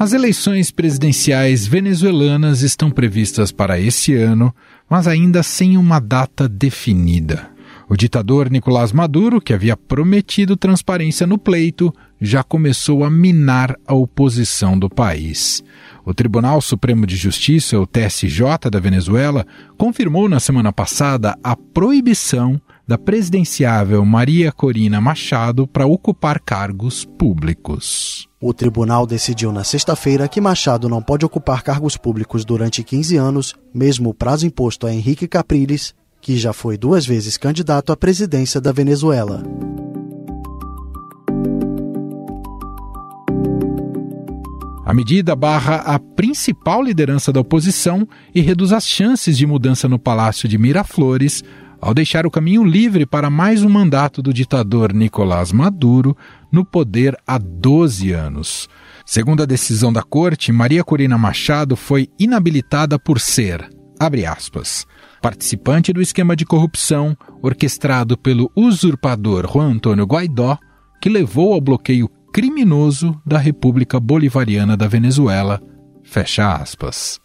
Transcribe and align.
As 0.00 0.14
eleições 0.14 0.70
presidenciais 0.70 1.66
venezuelanas 1.66 2.62
estão 2.62 2.90
previstas 2.90 3.52
para 3.52 3.78
esse 3.78 4.14
ano, 4.14 4.50
mas 4.88 5.06
ainda 5.06 5.42
sem 5.42 5.76
uma 5.76 6.00
data 6.00 6.48
definida. 6.48 7.50
O 7.86 7.94
ditador 7.94 8.48
Nicolás 8.48 8.92
Maduro, 8.92 9.42
que 9.42 9.52
havia 9.52 9.76
prometido 9.76 10.56
transparência 10.56 11.26
no 11.26 11.36
pleito, 11.36 11.92
já 12.18 12.42
começou 12.42 13.04
a 13.04 13.10
minar 13.10 13.76
a 13.86 13.92
oposição 13.92 14.78
do 14.78 14.88
país. 14.88 15.62
O 16.02 16.14
Tribunal 16.14 16.62
Supremo 16.62 17.06
de 17.06 17.14
Justiça, 17.14 17.78
o 17.78 17.86
TSJ 17.86 18.70
da 18.72 18.80
Venezuela, 18.80 19.46
confirmou 19.76 20.30
na 20.30 20.40
semana 20.40 20.72
passada 20.72 21.36
a 21.44 21.54
proibição 21.54 22.58
da 22.90 22.98
presidenciável 22.98 24.04
Maria 24.04 24.50
Corina 24.50 25.00
Machado 25.00 25.64
para 25.64 25.86
ocupar 25.86 26.40
cargos 26.40 27.04
públicos. 27.04 28.28
O 28.40 28.52
tribunal 28.52 29.06
decidiu 29.06 29.52
na 29.52 29.62
sexta-feira 29.62 30.26
que 30.26 30.40
Machado 30.40 30.88
não 30.88 31.00
pode 31.00 31.24
ocupar 31.24 31.62
cargos 31.62 31.96
públicos 31.96 32.44
durante 32.44 32.82
15 32.82 33.16
anos, 33.16 33.54
mesmo 33.72 34.10
o 34.10 34.14
prazo 34.14 34.44
imposto 34.44 34.88
a 34.88 34.92
Henrique 34.92 35.28
Capriles, 35.28 35.94
que 36.20 36.36
já 36.36 36.52
foi 36.52 36.76
duas 36.76 37.06
vezes 37.06 37.36
candidato 37.36 37.92
à 37.92 37.96
presidência 37.96 38.60
da 38.60 38.72
Venezuela. 38.72 39.40
A 44.84 44.92
medida 44.92 45.36
barra 45.36 45.76
a 45.76 46.00
principal 46.00 46.82
liderança 46.82 47.32
da 47.32 47.38
oposição 47.38 48.08
e 48.34 48.40
reduz 48.40 48.72
as 48.72 48.84
chances 48.84 49.38
de 49.38 49.46
mudança 49.46 49.88
no 49.88 50.00
Palácio 50.00 50.48
de 50.48 50.58
Miraflores, 50.58 51.44
ao 51.80 51.94
deixar 51.94 52.26
o 52.26 52.30
caminho 52.30 52.62
livre 52.62 53.06
para 53.06 53.30
mais 53.30 53.64
um 53.64 53.68
mandato 53.68 54.20
do 54.20 54.34
ditador 54.34 54.92
Nicolás 54.92 55.50
Maduro 55.50 56.16
no 56.52 56.64
poder 56.64 57.16
há 57.26 57.38
12 57.38 58.12
anos. 58.12 58.68
Segundo 59.06 59.42
a 59.42 59.46
decisão 59.46 59.92
da 59.92 60.02
corte, 60.02 60.52
Maria 60.52 60.84
Corina 60.84 61.16
Machado 61.16 61.76
foi 61.76 62.08
inabilitada 62.18 62.98
por 62.98 63.18
ser, 63.18 63.68
abre 63.98 64.26
aspas, 64.26 64.86
participante 65.22 65.92
do 65.92 66.02
esquema 66.02 66.36
de 66.36 66.44
corrupção 66.44 67.16
orquestrado 67.42 68.16
pelo 68.16 68.50
usurpador 68.54 69.50
Juan 69.50 69.72
Antônio 69.72 70.04
Guaidó, 70.04 70.58
que 71.00 71.08
levou 71.08 71.54
ao 71.54 71.60
bloqueio 71.60 72.08
criminoso 72.32 73.20
da 73.26 73.38
República 73.38 73.98
Bolivariana 73.98 74.76
da 74.76 74.86
Venezuela, 74.86 75.60
fecha 76.02 76.52
aspas. 76.54 77.20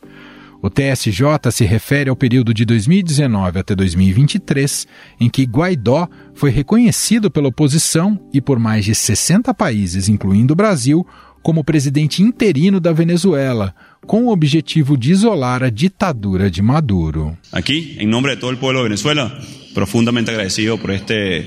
O 0.66 0.69
TSJ 0.71 1.52
se 1.52 1.63
refere 1.63 2.09
ao 2.09 2.16
período 2.16 2.52
de 2.52 2.66
2019 2.66 3.59
até 3.59 3.75
2023, 3.75 4.88
em 5.19 5.30
que 5.30 5.44
Guaidó 5.44 6.09
foi 6.33 6.49
reconhecido 6.49 7.30
pela 7.30 7.49
oposição 7.49 8.19
e 8.33 8.41
por 8.41 8.57
mais 8.57 8.83
de 8.83 8.95
60 8.95 9.53
países, 9.53 10.09
incluindo 10.09 10.53
o 10.53 10.55
Brasil, 10.55 11.05
como 11.44 11.63
presidente 11.63 12.23
interino 12.23 12.80
da 12.80 12.91
Venezuela, 12.91 13.75
com 14.07 14.23
o 14.23 14.31
objetivo 14.31 14.97
de 14.97 15.11
isolar 15.11 15.61
a 15.61 15.69
ditadura 15.69 16.49
de 16.49 16.63
Maduro. 16.63 17.38
Aqui, 17.52 17.95
em 18.00 18.07
nome 18.07 18.31
de 18.31 18.38
todo 18.38 18.55
o 18.55 18.57
povo 18.57 18.73
de 18.73 18.81
Venezuela, 18.81 19.39
profundamente 19.72 20.31
agradecido 20.31 20.79
por 20.79 20.89
este 20.89 21.45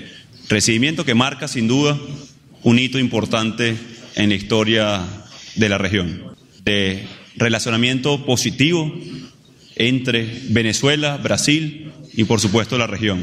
recibimiento 0.48 1.04
que 1.04 1.12
marca, 1.12 1.48
sin 1.48 1.66
duda, 1.66 1.98
un 2.62 2.78
hito 2.78 3.00
importante 3.00 3.76
historia 4.14 5.02
de 5.56 5.68
la 5.68 5.76
región. 5.76 6.22
De 6.64 7.04
relacionamiento 7.38 8.24
positivo 8.24 8.92
entre 9.76 10.24
Venezuela, 10.50 11.16
Brasil 11.16 11.92
y 12.14 12.24
por 12.24 12.40
supuesto 12.40 12.76
la 12.76 12.86
región. 12.86 13.20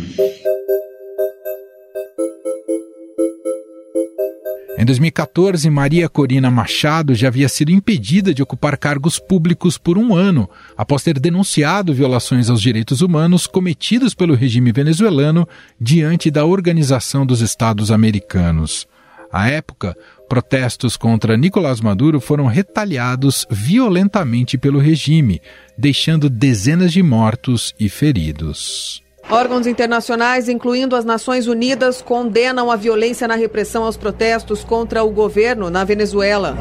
Em 4.77 4.85
2014, 4.85 5.67
Maria 5.71 6.07
Corina 6.07 6.51
Machado 6.51 7.15
já 7.15 7.29
havia 7.29 7.49
sido 7.49 7.71
impedida 7.71 8.31
de 8.31 8.43
ocupar 8.43 8.77
cargos 8.77 9.17
públicos 9.17 9.79
por 9.79 9.97
um 9.97 10.13
ano, 10.13 10.47
após 10.77 11.01
ter 11.01 11.19
denunciado 11.19 11.91
violações 11.91 12.51
aos 12.51 12.61
direitos 12.61 13.01
humanos 13.01 13.47
cometidos 13.47 14.13
pelo 14.13 14.35
regime 14.35 14.71
venezuelano 14.71 15.47
diante 15.81 16.29
da 16.29 16.45
Organização 16.45 17.25
dos 17.25 17.41
Estados 17.41 17.89
Americanos. 17.89 18.87
À 19.31 19.49
época, 19.49 19.97
protestos 20.27 20.97
contra 20.97 21.37
Nicolás 21.37 21.81
Maduro 21.81 22.19
foram 22.19 22.45
retaliados 22.45 23.45
violentamente 23.49 24.57
pelo 24.57 24.79
regime, 24.79 25.41
deixando 25.77 26.29
dezenas 26.29 26.91
de 26.91 27.01
mortos 27.01 27.73
e 27.79 27.89
feridos. 27.89 29.03
Órgãos 29.29 29.65
internacionais, 29.65 30.47
incluindo 30.47 30.95
as 30.95 31.03
Nações 31.03 31.47
Unidas, 31.47 32.01
condenam 32.01 32.69
a 32.69 32.75
violência 32.75 33.27
na 33.27 33.35
repressão 33.35 33.83
aos 33.83 33.97
protestos 33.97 34.63
contra 34.63 35.03
o 35.03 35.09
governo 35.09 35.69
na 35.69 35.83
Venezuela. 35.83 36.55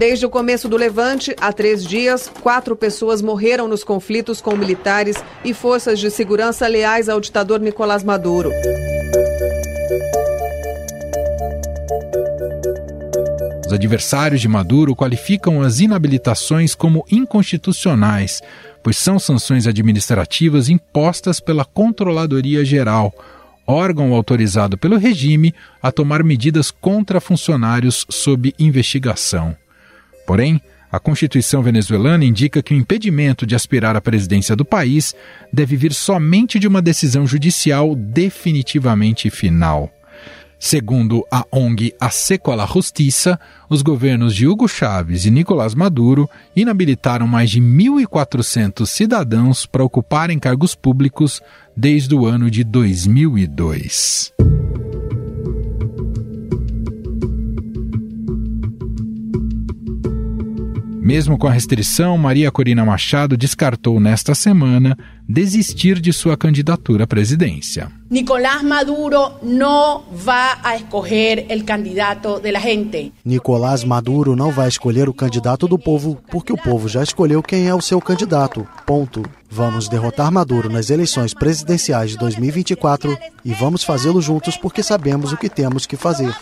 Desde 0.00 0.24
o 0.24 0.30
começo 0.30 0.66
do 0.66 0.78
levante, 0.78 1.36
há 1.38 1.52
três 1.52 1.84
dias, 1.84 2.26
quatro 2.40 2.74
pessoas 2.74 3.20
morreram 3.20 3.68
nos 3.68 3.84
conflitos 3.84 4.40
com 4.40 4.56
militares 4.56 5.22
e 5.44 5.52
forças 5.52 6.00
de 6.00 6.10
segurança 6.10 6.66
leais 6.66 7.06
ao 7.06 7.20
ditador 7.20 7.60
Nicolás 7.60 8.02
Maduro. 8.02 8.50
Os 13.66 13.70
adversários 13.74 14.40
de 14.40 14.48
Maduro 14.48 14.96
qualificam 14.96 15.60
as 15.60 15.80
inabilitações 15.80 16.74
como 16.74 17.04
inconstitucionais, 17.12 18.40
pois 18.82 18.96
são 18.96 19.18
sanções 19.18 19.66
administrativas 19.66 20.70
impostas 20.70 21.40
pela 21.40 21.62
Controladoria 21.62 22.64
Geral, 22.64 23.12
órgão 23.66 24.14
autorizado 24.14 24.78
pelo 24.78 24.96
regime 24.96 25.54
a 25.82 25.92
tomar 25.92 26.24
medidas 26.24 26.70
contra 26.70 27.20
funcionários 27.20 28.06
sob 28.08 28.54
investigação. 28.58 29.54
Porém, 30.30 30.62
a 30.92 31.00
Constituição 31.00 31.60
venezuelana 31.60 32.24
indica 32.24 32.62
que 32.62 32.72
o 32.72 32.76
impedimento 32.76 33.44
de 33.44 33.56
aspirar 33.56 33.96
à 33.96 34.00
presidência 34.00 34.54
do 34.54 34.64
país 34.64 35.12
deve 35.52 35.74
vir 35.74 35.92
somente 35.92 36.56
de 36.56 36.68
uma 36.68 36.80
decisão 36.80 37.26
judicial 37.26 37.96
definitivamente 37.96 39.28
final. 39.28 39.92
Segundo 40.56 41.26
a 41.32 41.44
ONG 41.50 41.92
a 42.00 42.54
la 42.54 42.64
Justiça, 42.64 43.40
os 43.68 43.82
governos 43.82 44.32
de 44.32 44.46
Hugo 44.46 44.68
Chávez 44.68 45.26
e 45.26 45.32
Nicolás 45.32 45.74
Maduro 45.74 46.30
inabilitaram 46.54 47.26
mais 47.26 47.50
de 47.50 47.60
1.400 47.60 48.86
cidadãos 48.86 49.66
para 49.66 49.82
ocuparem 49.82 50.38
cargos 50.38 50.76
públicos 50.76 51.42
desde 51.76 52.14
o 52.14 52.24
ano 52.24 52.48
de 52.48 52.62
2002. 52.62 54.32
Mesmo 61.02 61.38
com 61.38 61.48
a 61.48 61.50
restrição, 61.50 62.18
Maria 62.18 62.50
Corina 62.52 62.84
Machado 62.84 63.34
descartou 63.34 63.98
nesta 63.98 64.34
semana 64.34 64.98
desistir 65.26 65.98
de 65.98 66.12
sua 66.12 66.36
candidatura 66.36 67.04
à 67.04 67.06
presidência. 67.06 67.90
Nicolás 68.10 68.62
Maduro 68.62 69.32
não 69.42 70.04
vai 70.12 70.76
escolher 70.76 71.46
o 71.50 71.64
candidato 71.64 72.38
da 72.38 72.60
gente. 72.60 73.14
Nicolás 73.24 73.82
Maduro 73.82 74.36
não 74.36 74.50
vai 74.50 74.68
escolher 74.68 75.08
o 75.08 75.14
candidato 75.14 75.66
do 75.66 75.78
povo, 75.78 76.18
porque 76.30 76.52
o 76.52 76.56
povo 76.56 76.86
já 76.86 77.02
escolheu 77.02 77.42
quem 77.42 77.66
é 77.66 77.74
o 77.74 77.80
seu 77.80 77.98
candidato. 77.98 78.68
Ponto. 78.84 79.22
Vamos 79.48 79.88
derrotar 79.88 80.30
Maduro 80.30 80.68
nas 80.68 80.90
eleições 80.90 81.32
presidenciais 81.32 82.10
de 82.10 82.18
2024 82.18 83.16
e 83.42 83.54
vamos 83.54 83.82
fazê-lo 83.82 84.20
juntos 84.20 84.56
porque 84.56 84.82
sabemos 84.82 85.32
o 85.32 85.36
que 85.38 85.48
temos 85.48 85.86
que 85.86 85.96
fazer. 85.96 86.34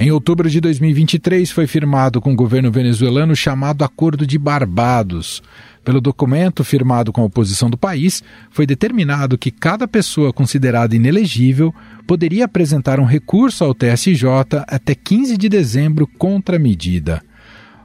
Em 0.00 0.12
outubro 0.12 0.48
de 0.48 0.60
2023, 0.60 1.50
foi 1.50 1.66
firmado 1.66 2.20
com 2.20 2.32
o 2.32 2.36
governo 2.36 2.70
venezuelano 2.70 3.32
o 3.32 3.36
chamado 3.36 3.82
Acordo 3.82 4.24
de 4.24 4.38
Barbados. 4.38 5.42
Pelo 5.84 6.00
documento 6.00 6.62
firmado 6.62 7.12
com 7.12 7.20
a 7.20 7.24
oposição 7.24 7.68
do 7.68 7.76
país, 7.76 8.22
foi 8.48 8.64
determinado 8.64 9.36
que 9.36 9.50
cada 9.50 9.88
pessoa 9.88 10.32
considerada 10.32 10.94
inelegível 10.94 11.74
poderia 12.06 12.44
apresentar 12.44 13.00
um 13.00 13.04
recurso 13.04 13.64
ao 13.64 13.74
TSJ 13.74 14.24
até 14.68 14.94
15 14.94 15.36
de 15.36 15.48
dezembro 15.48 16.06
contra 16.06 16.54
a 16.54 16.60
medida. 16.60 17.20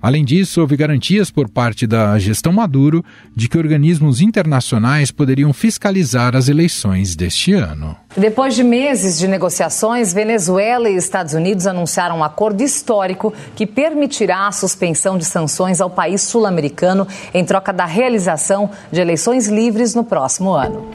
Além 0.04 0.26
disso, 0.26 0.60
houve 0.60 0.76
garantias 0.76 1.32
por 1.32 1.48
parte 1.48 1.88
da 1.88 2.20
gestão 2.20 2.52
Maduro 2.52 3.06
de 3.34 3.48
que 3.48 3.58
organismos 3.58 4.20
internacionais 4.20 5.12
poderiam 5.12 5.54
fiscalizar 5.54 6.36
as 6.36 6.50
eleições 6.50 7.16
deste 7.16 7.54
ano. 7.54 7.96
Depois 8.18 8.54
de 8.54 8.66
meses 8.66 9.18
de 9.18 9.30
negociações, 9.30 10.12
Venezuela 10.12 10.90
e 10.90 10.98
Estados 10.98 11.34
Unidos 11.34 11.66
anunciaram 11.66 12.18
um 12.18 12.24
acordo 12.24 12.62
histórico 12.62 13.34
que 13.56 13.66
permitirá 13.66 14.46
a 14.46 14.52
suspensão 14.52 15.18
de 15.18 15.24
sanções 15.24 15.80
ao 15.80 15.90
país 15.90 16.22
sul-americano 16.24 17.08
em 17.34 17.46
troca 17.46 17.72
da 17.72 17.86
realização 17.86 18.70
de 18.92 19.00
eleições 19.00 19.48
livres 19.48 19.96
no 19.96 20.04
próximo 20.04 20.52
ano. 20.52 20.86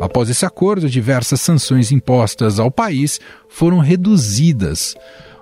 Após 0.00 0.28
esse 0.28 0.44
acordo, 0.44 0.90
diversas 0.90 1.40
sanções 1.40 1.92
impostas 1.92 2.58
ao 2.58 2.68
país 2.68 3.20
foram 3.48 3.78
reduzidas. 3.78 4.96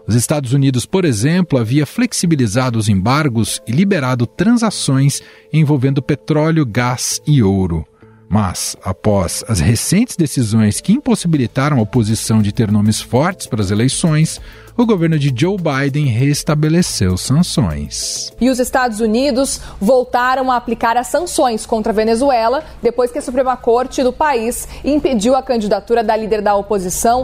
Os 0.07 0.15
Estados 0.15 0.53
Unidos, 0.53 0.87
por 0.87 1.05
exemplo, 1.05 1.59
havia 1.59 1.85
flexibilizado 1.85 2.79
os 2.79 2.89
embargos 2.89 3.61
e 3.67 3.73
liberado 3.73 4.27
transações 4.27 5.21
envolvendo 5.53 6.01
petróleo, 6.01 6.65
gás 6.65 7.21
e 7.27 7.43
ouro. 7.43 7.85
Mas, 8.29 8.77
após 8.83 9.45
as 9.49 9.61
recentes 9.61 10.17
decisões 10.17 10.81
que 10.81 10.93
impossibilitaram 10.93 11.79
a 11.79 11.83
oposição 11.83 12.43
de 12.43 12.53
ter 12.53 12.71
nomes 12.71 13.01
fortes 13.01 13.47
para 13.47 13.61
as 13.61 13.71
eleições, 13.71 14.41
o 14.77 14.85
governo 14.85 15.19
de 15.19 15.33
Joe 15.35 15.57
Biden 15.57 16.07
restabeleceu 16.07 17.17
sanções. 17.17 18.33
E 18.41 18.51
os 18.51 18.59
Estados 18.59 19.01
Unidos 19.01 19.61
voltaram 19.81 20.51
a 20.51 20.57
aplicar 20.57 20.97
as 20.97 21.07
sanções 21.07 21.65
contra 21.65 21.93
a 21.93 21.95
Venezuela 21.95 22.65
depois 22.83 23.13
que 23.13 23.19
a 23.19 23.23
Suprema 23.23 23.57
Corte 23.57 24.03
do 24.03 24.13
país 24.13 24.69
impediu 24.85 25.37
a 25.37 25.43
candidatura 25.43 26.03
da 26.03 26.17
líder 26.17 26.43
da 26.43 26.55
oposição. 26.57 27.23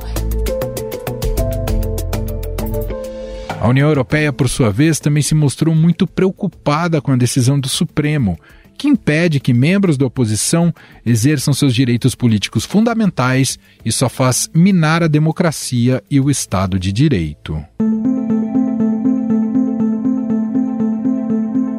A 3.63 3.69
União 3.69 3.87
Europeia, 3.87 4.33
por 4.33 4.49
sua 4.49 4.73
vez, 4.73 4.99
também 4.99 5.23
se 5.23 5.37
mostrou 5.37 5.73
muito 5.73 6.05
preocupada 6.05 7.01
com 7.01 7.13
a 7.13 7.17
decisão 7.17 7.61
do 7.61 7.69
Supremo, 7.69 8.37
que 8.77 8.89
impede 8.89 9.39
que 9.39 9.55
membros 9.55 9.97
da 9.97 10.05
oposição 10.05 10.75
exerçam 11.07 11.55
seus 11.55 11.73
direitos 11.73 12.17
políticos 12.17 12.65
fundamentais 12.65 13.61
e 13.85 13.93
só 13.93 14.09
faz 14.09 14.51
minar 14.53 15.05
a 15.05 15.07
democracia 15.07 16.03
e 16.11 16.19
o 16.19 16.29
Estado 16.29 16.77
de 16.77 16.91
Direito. 16.91 17.65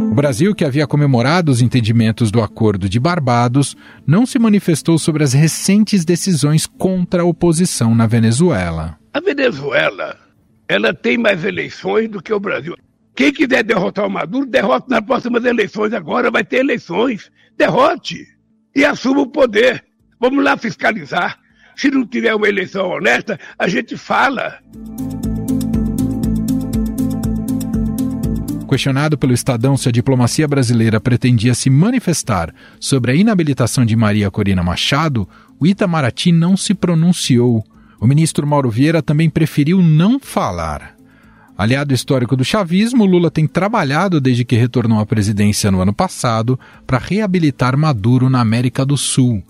O 0.10 0.16
Brasil, 0.16 0.56
que 0.56 0.64
havia 0.64 0.88
comemorado 0.88 1.52
os 1.52 1.62
entendimentos 1.62 2.32
do 2.32 2.42
Acordo 2.42 2.88
de 2.88 2.98
Barbados, 2.98 3.76
não 4.08 4.26
se 4.26 4.40
manifestou 4.40 4.98
sobre 4.98 5.22
as 5.22 5.34
recentes 5.34 6.06
decisões 6.06 6.66
contra 6.66 7.24
a 7.24 7.26
oposição 7.26 7.94
na 7.94 8.08
Venezuela. 8.08 8.98
A 9.14 9.20
Venezuela, 9.20 10.24
ela 10.68 10.94
tem 10.94 11.18
mais 11.18 11.44
eleições 11.44 12.10
do 12.10 12.22
que 12.22 12.34
o 12.34 12.40
Brasil. 12.40 12.76
Quem 13.16 13.32
quiser 13.32 13.64
derrotar 13.64 14.08
o 14.08 14.10
Maduro, 14.10 14.46
derrote 14.46 14.90
nas 14.90 15.02
próximas 15.02 15.46
eleições 15.46 15.94
agora, 15.94 16.32
vai 16.32 16.44
ter 16.44 16.58
eleições. 16.58 17.32
Derrote 17.58 18.26
e 18.76 18.84
assuma 18.84 19.22
o 19.22 19.28
poder. 19.28 19.84
Vamos 20.20 20.44
lá 20.44 20.58
fiscalizar. 20.58 21.38
Se 21.76 21.92
não 21.92 22.06
tiver 22.06 22.34
uma 22.34 22.48
eleição 22.48 22.90
honesta, 22.90 23.40
a 23.58 23.68
gente 23.68 23.98
fala. 23.98 24.60
Questionado 28.68 29.20
pelo 29.20 29.34
Estadão 29.34 29.78
se 29.78 29.88
a 29.88 29.92
diplomacia 29.92 30.48
brasileira 30.48 31.00
pretendia 31.00 31.54
se 31.54 31.70
manifestar 31.70 32.52
sobre 32.80 33.12
a 33.12 33.16
inabilitação 33.16 33.86
de 33.86 33.96
Maria 33.96 34.32
Corina 34.32 34.64
Machado, 34.64 35.30
o 35.60 35.68
Itamaraty 35.68 36.32
não 36.32 36.58
se 36.58 36.74
pronunciou. 36.74 37.64
O 38.04 38.06
ministro 38.06 38.46
Mauro 38.46 38.70
Vieira 38.70 39.02
também 39.02 39.30
preferiu 39.30 39.82
não 39.82 40.20
falar. 40.20 40.94
Aliado 41.58 41.94
histórico 41.94 42.36
do 42.36 42.44
chavismo, 42.44 43.06
Lula 43.06 43.32
tem 43.32 43.48
trabalhado 43.48 44.20
desde 44.20 44.44
que 44.44 44.58
retornou 44.58 45.00
à 45.00 45.06
presidência 45.06 45.72
no 45.72 45.80
ano 45.80 45.94
passado 45.94 46.60
para 46.86 46.98
reabilitar 46.98 47.78
Maduro 47.78 48.30
na 48.30 48.42
América 48.42 48.86
do 48.86 48.98
Sul. 48.98 49.42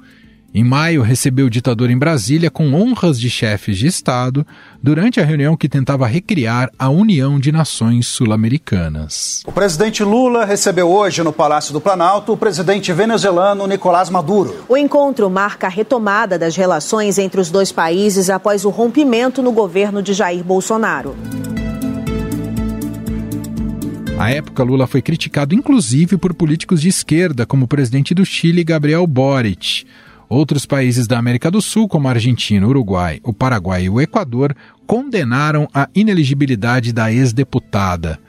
Em 0.56 0.64
maio, 0.64 1.02
recebeu 1.02 1.48
o 1.48 1.50
ditador 1.50 1.90
em 1.90 1.98
Brasília 1.98 2.52
com 2.52 2.76
honras 2.76 3.20
de 3.20 3.28
chefes 3.28 3.76
de 3.76 3.88
Estado 3.88 4.46
durante 4.84 5.20
a 5.20 5.26
reunião 5.26 5.58
que 5.58 5.68
tentava 5.68 6.06
recriar 6.06 6.70
a 6.78 6.90
União 6.90 7.40
de 7.40 7.52
Nações 7.52 8.06
Sul-Americanas. 8.06 9.42
O 9.48 9.52
presidente 9.52 10.04
Lula 10.04 10.46
recebeu 10.46 10.92
hoje 10.92 11.24
no 11.24 11.34
Palácio 11.34 11.74
do 11.74 11.82
Planalto 11.82 12.34
o 12.34 12.38
presidente 12.38 12.94
venezuelano 12.94 13.66
Nicolás 13.66 14.12
Maduro. 14.12 14.64
O 14.70 14.78
encontro 14.78 15.28
marca 15.28 15.66
a 15.66 15.72
retomada 15.72 16.38
das 16.38 16.56
relações 16.56 17.18
entre 17.18 17.42
os 17.42 17.50
dois 17.50 17.72
países 17.72 18.30
após 18.30 18.64
o 18.64 18.70
rompimento 18.70 19.42
no 19.42 19.52
governo 19.52 20.04
de 20.04 20.14
Jair 20.14 20.44
Bolsonaro. 20.44 21.16
À 24.20 24.30
época, 24.30 24.62
Lula 24.62 24.86
foi 24.86 25.02
criticado 25.02 25.56
inclusive 25.56 26.16
por 26.16 26.32
políticos 26.36 26.80
de 26.80 26.90
esquerda, 26.90 27.44
como 27.44 27.66
o 27.66 27.68
presidente 27.68 28.14
do 28.14 28.24
Chile, 28.24 28.64
Gabriel 28.64 29.08
Boric. 29.08 29.84
Outros 30.34 30.66
países 30.66 31.06
da 31.06 31.20
América 31.20 31.52
do 31.52 31.62
Sul, 31.62 31.88
como 31.88 32.08
a 32.08 32.12
Argentina, 32.12 32.68
Uruguai, 32.68 33.20
o 33.22 33.32
Paraguai 33.32 33.84
e 33.84 33.90
o 33.90 34.02
Equador, 34.02 34.56
condenaram 34.88 35.70
a 35.72 35.88
ineligibilidade 35.94 36.92
da 36.92 37.14
ex-deputada. 37.14 38.20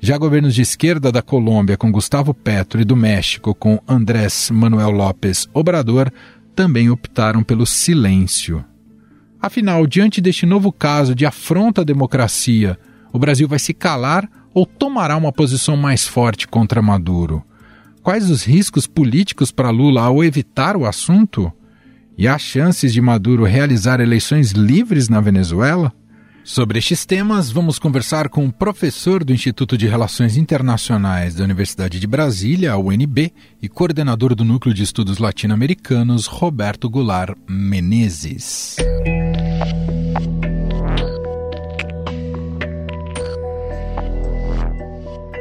Já 0.00 0.18
governos 0.18 0.56
de 0.56 0.62
esquerda 0.62 1.12
da 1.12 1.22
Colômbia, 1.22 1.76
com 1.76 1.92
Gustavo 1.92 2.34
Petro, 2.34 2.80
e 2.80 2.84
do 2.84 2.96
México, 2.96 3.54
com 3.54 3.80
Andrés 3.86 4.50
Manuel 4.50 4.90
López 4.90 5.48
Obrador, 5.54 6.12
também 6.52 6.90
optaram 6.90 7.44
pelo 7.44 7.64
silêncio. 7.64 8.64
Afinal, 9.40 9.86
diante 9.86 10.20
deste 10.20 10.44
novo 10.44 10.72
caso 10.72 11.14
de 11.14 11.24
afronta 11.24 11.82
à 11.82 11.84
democracia, 11.84 12.76
o 13.12 13.20
Brasil 13.20 13.46
vai 13.46 13.60
se 13.60 13.72
calar 13.72 14.28
ou 14.52 14.66
tomará 14.66 15.16
uma 15.16 15.30
posição 15.30 15.76
mais 15.76 16.08
forte 16.08 16.48
contra 16.48 16.82
Maduro? 16.82 17.40
Quais 18.02 18.28
os 18.28 18.42
riscos 18.42 18.88
políticos 18.88 19.52
para 19.52 19.70
Lula 19.70 20.02
ao 20.02 20.24
evitar 20.24 20.76
o 20.76 20.86
assunto? 20.86 21.52
E 22.18 22.26
há 22.26 22.36
chances 22.36 22.92
de 22.92 23.00
Maduro 23.00 23.44
realizar 23.44 24.00
eleições 24.00 24.50
livres 24.50 25.08
na 25.08 25.20
Venezuela? 25.20 25.92
Sobre 26.42 26.80
estes 26.80 27.06
temas, 27.06 27.52
vamos 27.52 27.78
conversar 27.78 28.28
com 28.28 28.44
o 28.44 28.52
professor 28.52 29.22
do 29.22 29.32
Instituto 29.32 29.78
de 29.78 29.86
Relações 29.86 30.36
Internacionais 30.36 31.36
da 31.36 31.44
Universidade 31.44 32.00
de 32.00 32.06
Brasília, 32.08 32.76
UNB, 32.76 33.32
e 33.62 33.68
coordenador 33.68 34.34
do 34.34 34.44
Núcleo 34.44 34.74
de 34.74 34.82
Estudos 34.82 35.18
Latino-Americanos, 35.18 36.26
Roberto 36.26 36.90
Goulart 36.90 37.38
Menezes. 37.48 38.78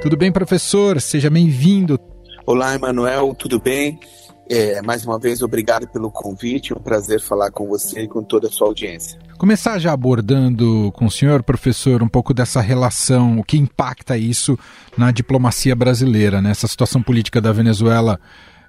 Tudo 0.04 0.16
bem, 0.16 0.32
professor? 0.32 1.02
Seja 1.02 1.30
bem-vindo. 1.32 2.11
Olá, 2.52 2.76
Emanuel, 2.76 3.34
tudo 3.34 3.62
bem? 3.62 3.98
É, 4.50 4.82
mais 4.82 5.06
uma 5.06 5.18
vez, 5.18 5.42
obrigado 5.42 5.88
pelo 5.88 6.12
convite. 6.12 6.74
É 6.74 6.76
um 6.76 6.82
prazer 6.82 7.22
falar 7.22 7.50
com 7.50 7.66
você 7.66 8.02
e 8.02 8.08
com 8.10 8.22
toda 8.22 8.50
a 8.50 8.52
sua 8.52 8.68
audiência. 8.68 9.18
Começar 9.38 9.80
já 9.80 9.94
abordando 9.94 10.92
com 10.94 11.06
o 11.06 11.10
senhor, 11.10 11.44
professor, 11.44 12.04
um 12.04 12.10
pouco 12.10 12.34
dessa 12.34 12.60
relação, 12.60 13.40
o 13.40 13.44
que 13.46 13.58
impacta 13.58 14.18
isso 14.18 14.60
na 14.98 15.12
diplomacia 15.12 15.74
brasileira, 15.74 16.42
né? 16.42 16.52
Essa 16.52 16.68
situação 16.68 17.02
política 17.02 17.40
da 17.40 17.54
Venezuela, 17.54 18.20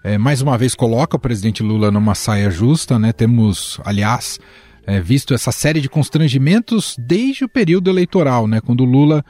é, 0.04 0.16
mais 0.16 0.40
uma 0.40 0.56
vez, 0.56 0.76
coloca 0.76 1.16
o 1.16 1.20
presidente 1.20 1.60
Lula 1.60 1.90
numa 1.90 2.14
saia 2.14 2.52
justa, 2.52 3.00
né? 3.00 3.12
Temos, 3.12 3.80
aliás, 3.84 4.38
é, 4.86 5.00
visto 5.00 5.34
essa 5.34 5.50
série 5.50 5.80
de 5.80 5.88
constrangimentos 5.88 6.94
desde 6.96 7.44
o 7.44 7.48
período 7.48 7.90
eleitoral, 7.90 8.46
né? 8.46 8.60
Quando 8.60 8.84
Lula 8.84 9.24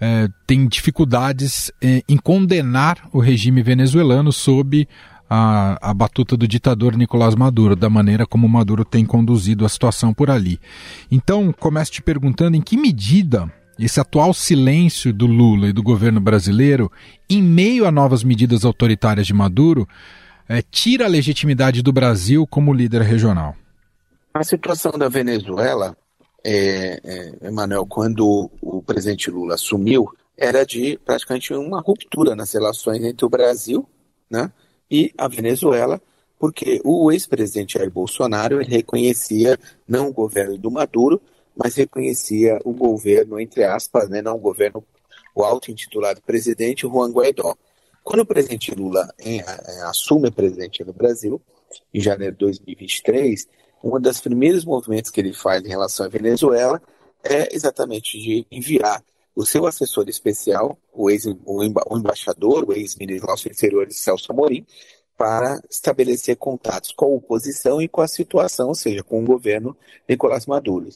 é, 0.00 0.28
tem 0.46 0.66
dificuldades 0.66 1.72
é, 1.82 2.02
em 2.08 2.16
condenar 2.16 3.08
o 3.12 3.18
regime 3.18 3.62
venezuelano 3.62 4.32
sob 4.32 4.88
a, 5.28 5.90
a, 5.90 5.94
batuta 5.94 6.36
do 6.36 6.48
ditador 6.48 6.96
Nicolás 6.96 7.34
Maduro, 7.34 7.76
da 7.76 7.90
maneira 7.90 8.26
como 8.26 8.48
Maduro 8.48 8.84
tem 8.84 9.04
conduzido 9.04 9.64
a 9.64 9.68
situação 9.68 10.14
por 10.14 10.30
ali. 10.30 10.58
Então, 11.10 11.52
começo 11.52 11.92
te 11.92 12.02
perguntando 12.02 12.56
em 12.56 12.62
que 12.62 12.76
medida 12.76 13.52
esse 13.78 14.00
atual 14.00 14.34
silêncio 14.34 15.12
do 15.12 15.26
Lula 15.26 15.68
e 15.68 15.72
do 15.72 15.82
governo 15.82 16.20
brasileiro, 16.20 16.90
em 17.28 17.42
meio 17.42 17.86
a 17.86 17.92
novas 17.92 18.24
medidas 18.24 18.64
autoritárias 18.64 19.26
de 19.26 19.34
Maduro, 19.34 19.86
é, 20.48 20.62
tira 20.62 21.04
a 21.04 21.08
legitimidade 21.08 21.82
do 21.82 21.92
Brasil 21.92 22.46
como 22.46 22.72
líder 22.72 23.02
regional. 23.02 23.54
A 24.34 24.42
situação 24.42 24.92
da 24.92 25.08
Venezuela 25.08 25.96
é, 26.44 27.00
é, 27.04 27.48
Emanuel, 27.48 27.86
quando 27.86 28.50
o 28.60 28.82
presidente 28.82 29.30
Lula 29.30 29.54
assumiu, 29.54 30.08
era 30.36 30.64
de 30.64 30.98
praticamente 31.04 31.52
uma 31.52 31.80
ruptura 31.80 32.36
nas 32.36 32.52
relações 32.52 33.02
entre 33.04 33.26
o 33.26 33.28
Brasil 33.28 33.88
né, 34.30 34.52
e 34.90 35.12
a 35.18 35.26
Venezuela, 35.26 36.00
porque 36.38 36.80
o 36.84 37.10
ex-presidente 37.10 37.74
Jair 37.76 37.90
Bolsonaro 37.90 38.58
reconhecia 38.58 39.58
não 39.86 40.08
o 40.08 40.12
governo 40.12 40.56
do 40.56 40.70
Maduro, 40.70 41.20
mas 41.56 41.74
reconhecia 41.74 42.60
o 42.64 42.72
governo, 42.72 43.40
entre 43.40 43.64
aspas, 43.64 44.08
né, 44.08 44.22
não 44.22 44.36
o 44.36 44.40
governo, 44.40 44.84
o 45.34 45.42
auto-intitulado 45.42 46.22
presidente 46.22 46.82
Juan 46.82 47.10
Guaidó. 47.10 47.56
Quando 48.04 48.20
o 48.20 48.26
presidente 48.26 48.72
Lula 48.72 49.12
em, 49.18 49.40
em, 49.40 49.82
assume 49.82 50.28
a 50.28 50.32
presidência 50.32 50.84
no 50.84 50.92
Brasil, 50.92 51.42
em 51.92 52.00
janeiro 52.00 52.34
de 52.34 52.38
2023, 52.38 53.48
um 53.82 54.00
dos 54.00 54.20
primeiros 54.20 54.64
movimentos 54.64 55.10
que 55.10 55.20
ele 55.20 55.32
faz 55.32 55.64
em 55.64 55.68
relação 55.68 56.06
à 56.06 56.08
Venezuela 56.08 56.80
é 57.22 57.54
exatamente 57.54 58.18
de 58.18 58.46
enviar 58.50 59.02
o 59.34 59.46
seu 59.46 59.66
assessor 59.66 60.08
especial, 60.08 60.76
o, 60.92 61.08
ex, 61.10 61.24
o, 61.44 61.62
emba, 61.62 61.84
o 61.88 61.96
embaixador, 61.96 62.64
o 62.68 62.72
ex-ministro 62.72 63.28
dos 63.28 63.46
Exteriores, 63.46 63.98
Celso 63.98 64.32
Amorim, 64.32 64.66
para 65.16 65.60
estabelecer 65.70 66.36
contatos 66.36 66.92
com 66.92 67.06
a 67.06 67.16
oposição 67.16 67.80
e 67.80 67.88
com 67.88 68.00
a 68.00 68.08
situação, 68.08 68.68
ou 68.68 68.74
seja, 68.74 69.02
com 69.02 69.22
o 69.22 69.24
governo 69.24 69.76
Nicolás 70.08 70.46
Maduro. 70.46 70.88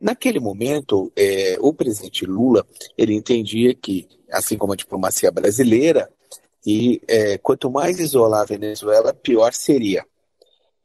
Naquele 0.00 0.38
momento, 0.38 1.10
é, 1.16 1.56
o 1.60 1.72
presidente 1.72 2.24
Lula 2.24 2.66
ele 2.96 3.14
entendia 3.14 3.74
que, 3.74 4.06
assim 4.30 4.56
como 4.56 4.74
a 4.74 4.76
diplomacia 4.76 5.30
brasileira, 5.30 6.10
e 6.66 7.00
é, 7.08 7.38
quanto 7.38 7.70
mais 7.70 7.98
isolar 7.98 8.42
a 8.42 8.46
Venezuela, 8.46 9.14
pior 9.14 9.52
seria. 9.54 10.04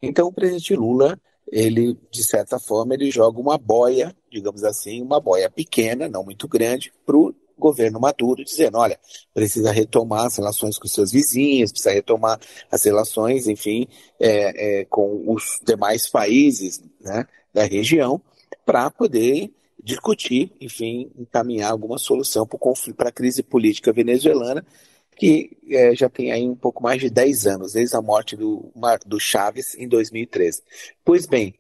Então, 0.01 0.27
o 0.27 0.33
presidente 0.33 0.75
Lula 0.75 1.19
ele, 1.51 1.97
de 2.11 2.23
certa 2.23 2.59
forma, 2.59 2.93
ele 2.93 3.11
joga 3.11 3.39
uma 3.39 3.57
boia 3.57 4.15
digamos 4.33 4.63
assim, 4.63 5.01
uma 5.01 5.19
boia 5.19 5.49
pequena, 5.49 6.09
não 6.09 6.23
muito 6.23 6.47
grande, 6.47 6.91
para 7.05 7.15
o 7.15 7.33
governo 7.57 7.99
Maduro, 7.99 8.43
dizendo, 8.43 8.79
olha, 8.79 8.99
precisa 9.33 9.71
retomar 9.71 10.25
as 10.25 10.37
relações 10.37 10.77
com 10.79 10.87
seus 10.87 11.11
vizinhos, 11.11 11.71
precisa 11.71 11.93
retomar 11.93 12.39
as 12.71 12.83
relações, 12.83 13.47
enfim, 13.47 13.87
é, 14.19 14.79
é, 14.79 14.85
com 14.85 15.23
os 15.31 15.59
demais 15.63 16.09
países 16.09 16.81
né, 16.99 17.27
da 17.53 17.63
região, 17.63 18.19
para 18.65 18.89
poder 18.89 19.53
discutir, 19.81 20.51
enfim, 20.59 21.11
encaminhar 21.17 21.71
alguma 21.71 21.97
solução 21.97 22.47
para 22.95 23.09
a 23.09 23.11
crise 23.11 23.43
política 23.43 23.93
venezuelana, 23.93 24.65
que 25.15 25.57
é, 25.69 25.95
já 25.95 26.09
tem 26.09 26.31
aí 26.31 26.47
um 26.47 26.55
pouco 26.55 26.81
mais 26.81 26.99
de 26.99 27.09
10 27.09 27.47
anos, 27.47 27.73
desde 27.73 27.95
a 27.95 28.01
morte 28.01 28.35
do, 28.35 28.71
do 29.05 29.19
Chaves 29.19 29.75
em 29.75 29.87
2013. 29.87 30.61
Pois 31.03 31.25
bem, 31.25 31.53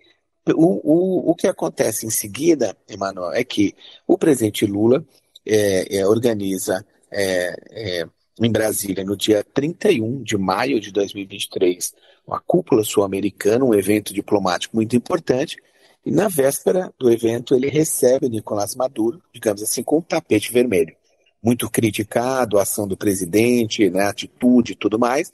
o, 0.47 0.81
o, 0.83 1.31
o 1.31 1.35
que 1.35 1.47
acontece 1.47 2.05
em 2.05 2.09
seguida, 2.09 2.75
Emanuel, 2.87 3.31
é 3.33 3.43
que 3.43 3.73
o 4.05 4.17
presidente 4.17 4.65
Lula 4.65 5.05
é, 5.45 5.97
é, 5.97 6.07
organiza 6.07 6.85
é, 7.11 7.55
é, 7.71 8.07
em 8.39 8.51
Brasília, 8.51 9.03
no 9.03 9.15
dia 9.15 9.43
31 9.53 10.23
de 10.23 10.37
maio 10.37 10.79
de 10.79 10.91
2023, 10.91 11.93
uma 12.25 12.39
cúpula 12.39 12.83
sul-americana, 12.83 13.63
um 13.63 13.73
evento 13.73 14.13
diplomático 14.13 14.75
muito 14.75 14.95
importante, 14.95 15.57
e 16.05 16.11
na 16.11 16.27
véspera 16.27 16.93
do 16.99 17.09
evento 17.09 17.55
ele 17.55 17.69
recebe 17.69 18.27
Nicolás 18.27 18.75
Maduro, 18.75 19.21
digamos 19.31 19.61
assim, 19.61 19.83
com 19.83 19.99
um 19.99 20.01
tapete 20.01 20.51
vermelho. 20.51 20.95
Muito 21.43 21.69
criticado 21.69 22.57
a 22.57 22.63
ação 22.63 22.87
do 22.87 22.95
presidente, 22.95 23.89
né, 23.89 24.03
a 24.03 24.09
atitude 24.09 24.71
e 24.71 24.75
tudo 24.75 24.97
mais, 24.97 25.31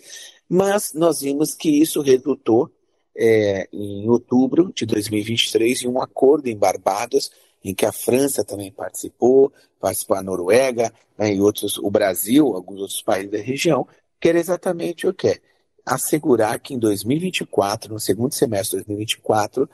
mas 0.50 0.94
nós 0.94 1.22
vimos 1.22 1.54
que 1.54 1.70
isso 1.70 2.02
resultou 2.02 2.72
é, 3.16 3.68
em 3.72 4.10
outubro 4.10 4.72
de 4.74 4.86
2023 4.86 5.84
em 5.84 5.88
um 5.88 6.02
acordo 6.02 6.48
em 6.48 6.58
Barbados, 6.58 7.30
em 7.64 7.76
que 7.76 7.86
a 7.86 7.92
França 7.92 8.44
também 8.44 8.72
participou, 8.72 9.52
participou 9.80 10.18
a 10.18 10.24
Noruega 10.24 10.92
né, 11.18 11.34
e 11.34 11.42
outros, 11.42 11.78
o 11.78 11.90
Brasil, 11.92 12.56
alguns 12.56 12.80
outros 12.80 13.02
países 13.02 13.32
da 13.32 13.38
região, 13.38 13.86
que 14.20 14.30
era 14.30 14.40
exatamente 14.40 15.06
o 15.06 15.14
que? 15.14 15.40
Assegurar 15.86 16.60
que 16.60 16.74
em 16.74 16.80
2024, 16.80 17.94
no 17.94 18.00
segundo 18.00 18.34
semestre 18.34 18.80
de 18.80 18.86
2024, 18.86 19.70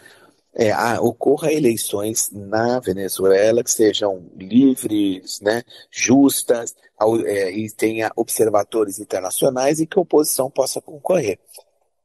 é, 0.56 0.72
a, 0.72 1.02
ocorra 1.02 1.52
eleições 1.52 2.30
na 2.32 2.80
Venezuela 2.80 3.62
que 3.62 3.70
sejam 3.70 4.26
livres, 4.38 5.42
né, 5.42 5.64
justas, 5.92 6.74
ao, 6.98 7.20
é, 7.20 7.52
e 7.52 7.70
tenha 7.70 8.10
observadores 8.16 8.98
internacionais 9.00 9.80
e 9.80 9.86
que 9.86 10.00
a 10.00 10.02
oposição 10.02 10.50
possa 10.50 10.82
concorrer. 10.82 11.38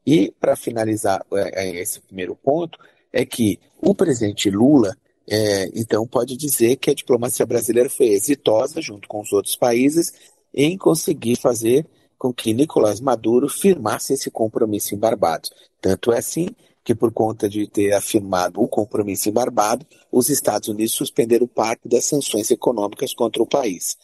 E, 0.05 0.33
para 0.41 0.57
finalizar 0.57 1.25
é, 1.33 1.69
é, 1.69 1.81
esse 1.81 2.01
primeiro 2.01 2.35
ponto, 2.35 2.77
é 3.13 3.25
que 3.25 3.61
o 3.81 3.95
presidente 3.95 4.51
Lula, 4.51 4.97
é, 5.29 5.67
então, 5.75 6.05
pode 6.07 6.37
dizer 6.37 6.77
que 6.77 6.91
a 6.91 6.95
diplomacia 6.95 7.47
brasileira 7.47 7.89
foi 7.89 8.09
exitosa, 8.09 8.81
junto 8.83 9.07
com 9.07 9.21
os 9.21 9.33
outros 9.33 9.55
países, 9.55 10.13
em 10.53 10.77
conseguir 10.77 11.37
fazer 11.37 11.87
com 12.19 12.33
que 12.33 12.53
Nicolás 12.53 13.01
Maduro 13.01 13.49
firmasse 13.49 14.15
esse 14.15 14.31
compromisso 14.31 14.95
em 14.95 14.99
Barbados. 14.99 15.51
Tanto 15.81 16.13
é 16.13 16.19
assim 16.19 16.49
que, 16.83 16.95
por 16.95 17.13
conta 17.13 17.49
de 17.49 17.67
ter 17.69 17.93
afirmado 17.93 18.61
o 18.61 18.69
compromisso 18.69 19.29
em 19.29 19.33
Barbados, 19.33 19.87
os 20.11 20.29
Estados 20.29 20.69
Unidos 20.69 20.93
suspenderam 20.95 21.47
parte 21.47 21.89
das 21.89 22.05
sanções 22.05 22.51
econômicas 22.51 23.15
contra 23.15 23.43
o 23.43 23.47
país. 23.47 23.97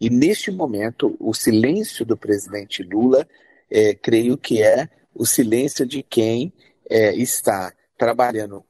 E 0.00 0.08
neste 0.10 0.50
momento, 0.50 1.16
o 1.18 1.34
silêncio 1.34 2.04
do 2.04 2.16
presidente 2.16 2.82
Lula, 2.82 3.26
é, 3.70 3.94
creio 3.94 4.36
que 4.36 4.62
é 4.62 4.88
o 5.14 5.26
silêncio 5.26 5.84
de 5.84 6.02
quem 6.02 6.52
é, 6.88 7.14
está 7.14 7.72
trabalhando 7.96 8.64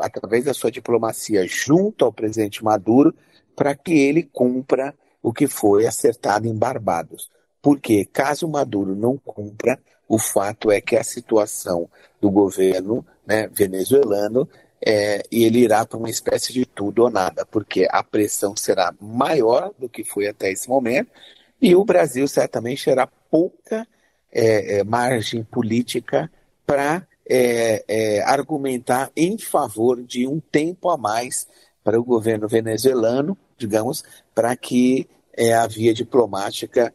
através 0.00 0.44
da 0.44 0.54
sua 0.54 0.70
diplomacia 0.70 1.46
junto 1.46 2.04
ao 2.04 2.12
presidente 2.12 2.64
Maduro 2.64 3.14
para 3.56 3.74
que 3.74 3.92
ele 3.92 4.22
cumpra 4.22 4.94
o 5.22 5.32
que 5.32 5.48
foi 5.48 5.86
acertado 5.86 6.46
em 6.46 6.56
Barbados. 6.56 7.28
Porque 7.60 8.04
caso 8.04 8.48
Maduro 8.48 8.94
não 8.94 9.18
cumpra, 9.18 9.78
o 10.08 10.18
fato 10.18 10.70
é 10.70 10.80
que 10.80 10.96
a 10.96 11.04
situação 11.04 11.88
do 12.20 12.30
governo 12.30 13.04
né, 13.26 13.48
venezuelano 13.52 14.48
é, 14.84 15.22
e 15.30 15.44
ele 15.44 15.60
irá 15.60 15.84
para 15.84 15.98
uma 15.98 16.08
espécie 16.08 16.52
de 16.52 16.64
tudo 16.64 17.02
ou 17.02 17.10
nada, 17.10 17.44
porque 17.44 17.86
a 17.90 18.02
pressão 18.02 18.56
será 18.56 18.94
maior 19.00 19.72
do 19.78 19.88
que 19.88 20.04
foi 20.04 20.28
até 20.28 20.50
esse 20.50 20.68
momento 20.68 21.10
e 21.60 21.74
o 21.74 21.84
Brasil 21.84 22.26
certamente 22.28 22.84
terá 22.84 23.08
pouca 23.30 23.86
é, 24.32 24.78
é, 24.78 24.84
margem 24.84 25.42
política 25.42 26.30
para 26.66 27.06
é, 27.28 27.84
é, 27.88 28.22
argumentar 28.22 29.10
em 29.16 29.36
favor 29.36 30.02
de 30.02 30.26
um 30.26 30.38
tempo 30.40 30.88
a 30.88 30.96
mais 30.96 31.46
para 31.82 31.98
o 31.98 32.04
governo 32.04 32.46
venezuelano, 32.46 33.36
digamos, 33.56 34.04
para 34.34 34.54
que 34.56 35.08
é, 35.36 35.54
a 35.54 35.66
via 35.66 35.92
diplomática 35.92 36.94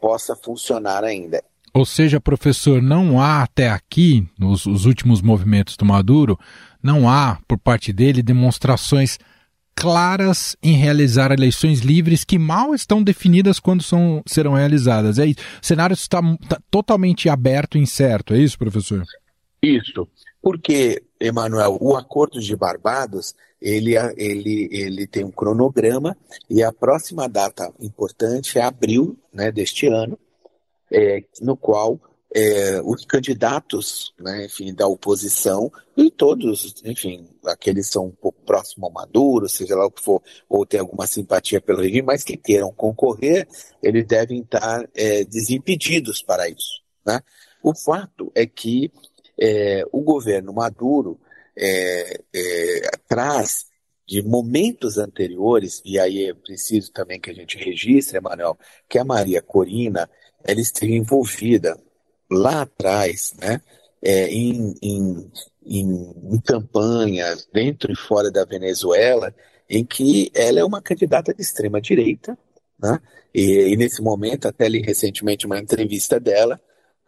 possa 0.00 0.36
funcionar 0.36 1.02
ainda. 1.02 1.42
Ou 1.74 1.86
seja, 1.86 2.20
professor, 2.20 2.82
não 2.82 3.20
há 3.20 3.42
até 3.42 3.70
aqui, 3.70 4.28
nos 4.38 4.66
últimos 4.66 5.22
movimentos 5.22 5.76
do 5.76 5.86
Maduro, 5.86 6.38
não 6.82 7.08
há, 7.08 7.38
por 7.48 7.58
parte 7.58 7.92
dele, 7.92 8.22
demonstrações 8.22 9.18
claras 9.74 10.54
em 10.62 10.76
realizar 10.76 11.32
eleições 11.32 11.80
livres 11.80 12.24
que 12.24 12.38
mal 12.38 12.74
estão 12.74 13.02
definidas 13.02 13.58
quando 13.58 13.82
são, 13.82 14.22
serão 14.26 14.52
realizadas. 14.52 15.18
É 15.18 15.26
isso. 15.26 15.40
O 15.62 15.66
cenário 15.66 15.94
está, 15.94 16.20
está 16.40 16.60
totalmente 16.70 17.28
aberto 17.28 17.78
e 17.78 17.80
incerto, 17.80 18.34
é 18.34 18.38
isso, 18.38 18.58
professor? 18.58 19.02
Isso. 19.62 20.06
Porque, 20.42 21.02
Emanuel, 21.20 21.78
o 21.80 21.96
Acordo 21.96 22.40
de 22.40 22.54
Barbados, 22.54 23.34
ele, 23.60 23.94
ele, 24.16 24.68
ele 24.72 25.06
tem 25.06 25.24
um 25.24 25.30
cronograma 25.30 26.16
e 26.50 26.62
a 26.62 26.72
próxima 26.72 27.28
data 27.28 27.72
importante 27.80 28.58
é 28.58 28.62
abril 28.62 29.16
né, 29.32 29.52
deste 29.52 29.86
ano, 29.86 30.18
é, 30.92 31.24
no 31.40 31.56
qual 31.56 31.98
é, 32.34 32.80
os 32.82 33.04
candidatos, 33.04 34.14
né, 34.18 34.46
enfim, 34.46 34.74
da 34.74 34.86
oposição 34.86 35.70
e 35.96 36.10
todos, 36.10 36.82
enfim, 36.84 37.28
aqueles 37.44 37.88
são 37.88 38.06
um 38.06 38.10
pouco 38.10 38.40
próximos 38.42 38.84
ao 38.84 38.92
Maduro, 38.92 39.48
seja 39.48 39.76
lá 39.76 39.86
o 39.86 39.90
que 39.90 40.02
for, 40.02 40.22
ou 40.48 40.64
tem 40.64 40.80
alguma 40.80 41.06
simpatia 41.06 41.60
pelo 41.60 41.82
regime, 41.82 42.02
mas 42.02 42.24
que 42.24 42.36
queiram 42.36 42.72
concorrer, 42.72 43.46
eles 43.82 44.06
devem 44.06 44.40
estar 44.40 44.88
é, 44.94 45.24
desimpedidos 45.24 46.22
para 46.22 46.48
isso. 46.48 46.82
Né? 47.04 47.20
O 47.62 47.74
fato 47.74 48.32
é 48.34 48.46
que 48.46 48.90
é, 49.38 49.84
o 49.92 50.00
governo 50.00 50.52
Maduro 50.52 51.20
é, 51.56 52.20
é, 52.34 52.90
traz 53.06 53.66
de 54.06 54.22
momentos 54.22 54.98
anteriores, 54.98 55.80
e 55.84 55.98
aí 55.98 56.26
é 56.26 56.34
preciso 56.34 56.92
também 56.92 57.20
que 57.20 57.30
a 57.30 57.34
gente 57.34 57.56
registre, 57.56 58.18
Emanuel, 58.18 58.58
que 58.88 58.98
a 58.98 59.04
Maria 59.04 59.40
Corina 59.40 60.08
ela 60.44 60.60
esteve 60.60 60.94
envolvida 60.94 61.78
lá 62.30 62.62
atrás, 62.62 63.34
né, 63.40 63.60
é, 64.02 64.28
em, 64.28 64.74
em, 64.82 65.30
em, 65.64 66.14
em, 66.32 66.40
campanhas 66.40 67.48
dentro 67.52 67.92
e 67.92 67.96
fora 67.96 68.30
da 68.30 68.44
Venezuela, 68.44 69.34
em 69.68 69.84
que 69.84 70.30
ela 70.34 70.60
é 70.60 70.64
uma 70.64 70.82
candidata 70.82 71.32
de 71.32 71.42
extrema 71.42 71.80
direita, 71.80 72.36
né, 72.78 73.00
e, 73.34 73.72
e 73.72 73.76
nesse 73.76 74.02
momento, 74.02 74.46
até 74.48 74.68
li 74.68 74.80
recentemente 74.82 75.46
uma 75.46 75.58
entrevista 75.58 76.18
dela, 76.20 76.60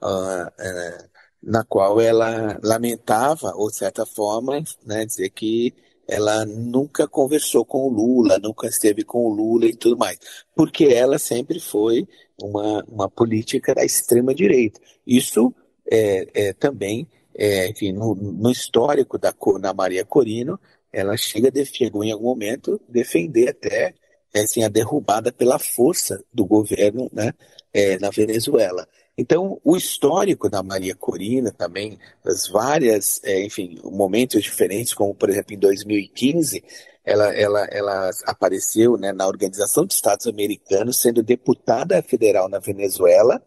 uh, 0.02 0.46
uh, 0.46 1.08
na 1.42 1.64
qual 1.64 2.00
ela 2.00 2.58
lamentava, 2.62 3.52
ou 3.54 3.68
de 3.68 3.76
certa 3.76 4.06
forma, 4.06 4.62
né, 4.86 5.04
dizer 5.04 5.30
que 5.30 5.74
ela 6.08 6.44
nunca 6.44 7.08
conversou 7.08 7.64
com 7.64 7.86
o 7.86 7.88
Lula, 7.88 8.38
nunca 8.38 8.66
esteve 8.66 9.04
com 9.04 9.26
o 9.26 9.34
Lula 9.34 9.66
e 9.66 9.74
tudo 9.74 9.96
mais, 9.96 10.18
porque 10.54 10.84
ela 10.84 11.18
sempre 11.18 11.58
foi 11.58 12.06
uma, 12.40 12.84
uma 12.88 13.08
política 13.08 13.74
da 13.74 13.84
extrema 13.84 14.34
direita. 14.34 14.80
Isso 15.06 15.54
é, 15.90 16.26
é 16.34 16.52
também, 16.52 17.06
é, 17.34 17.68
enfim, 17.68 17.92
no, 17.92 18.14
no, 18.14 18.50
histórico 18.50 19.18
da, 19.18 19.34
Maria 19.74 20.04
Corino, 20.04 20.58
ela 20.92 21.16
chega, 21.16 21.50
chegou 21.64 22.04
em 22.04 22.12
algum 22.12 22.26
momento 22.26 22.80
defender 22.88 23.48
até 23.48 23.94
assim, 24.34 24.64
a 24.64 24.68
derrubada 24.68 25.32
pela 25.32 25.58
força 25.58 26.22
do 26.32 26.44
governo 26.44 27.08
né, 27.12 27.32
é, 27.72 27.98
na 27.98 28.10
Venezuela. 28.10 28.86
Então, 29.16 29.60
o 29.62 29.76
histórico 29.76 30.50
da 30.50 30.62
Maria 30.62 30.94
Corina 30.94 31.52
também, 31.52 31.98
as 32.24 32.48
várias, 32.48 33.20
é, 33.24 33.44
enfim, 33.44 33.78
momentos 33.84 34.42
diferentes, 34.42 34.92
como 34.92 35.14
por 35.14 35.30
exemplo 35.30 35.54
em 35.54 35.58
2015, 35.58 36.64
ela, 37.04 37.32
ela, 37.34 37.64
ela 37.70 38.10
apareceu 38.24 38.96
né, 38.96 39.12
na 39.12 39.26
Organização 39.26 39.84
dos 39.84 39.94
Estados 39.94 40.26
Americanos, 40.26 41.00
sendo 41.00 41.22
deputada 41.22 42.02
federal 42.02 42.48
na 42.48 42.58
Venezuela, 42.58 43.40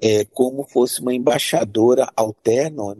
é, 0.00 0.24
como 0.26 0.68
fosse 0.68 1.00
uma 1.00 1.12
embaixadora 1.12 2.08
alterna, 2.14 2.82
uma 2.82 2.96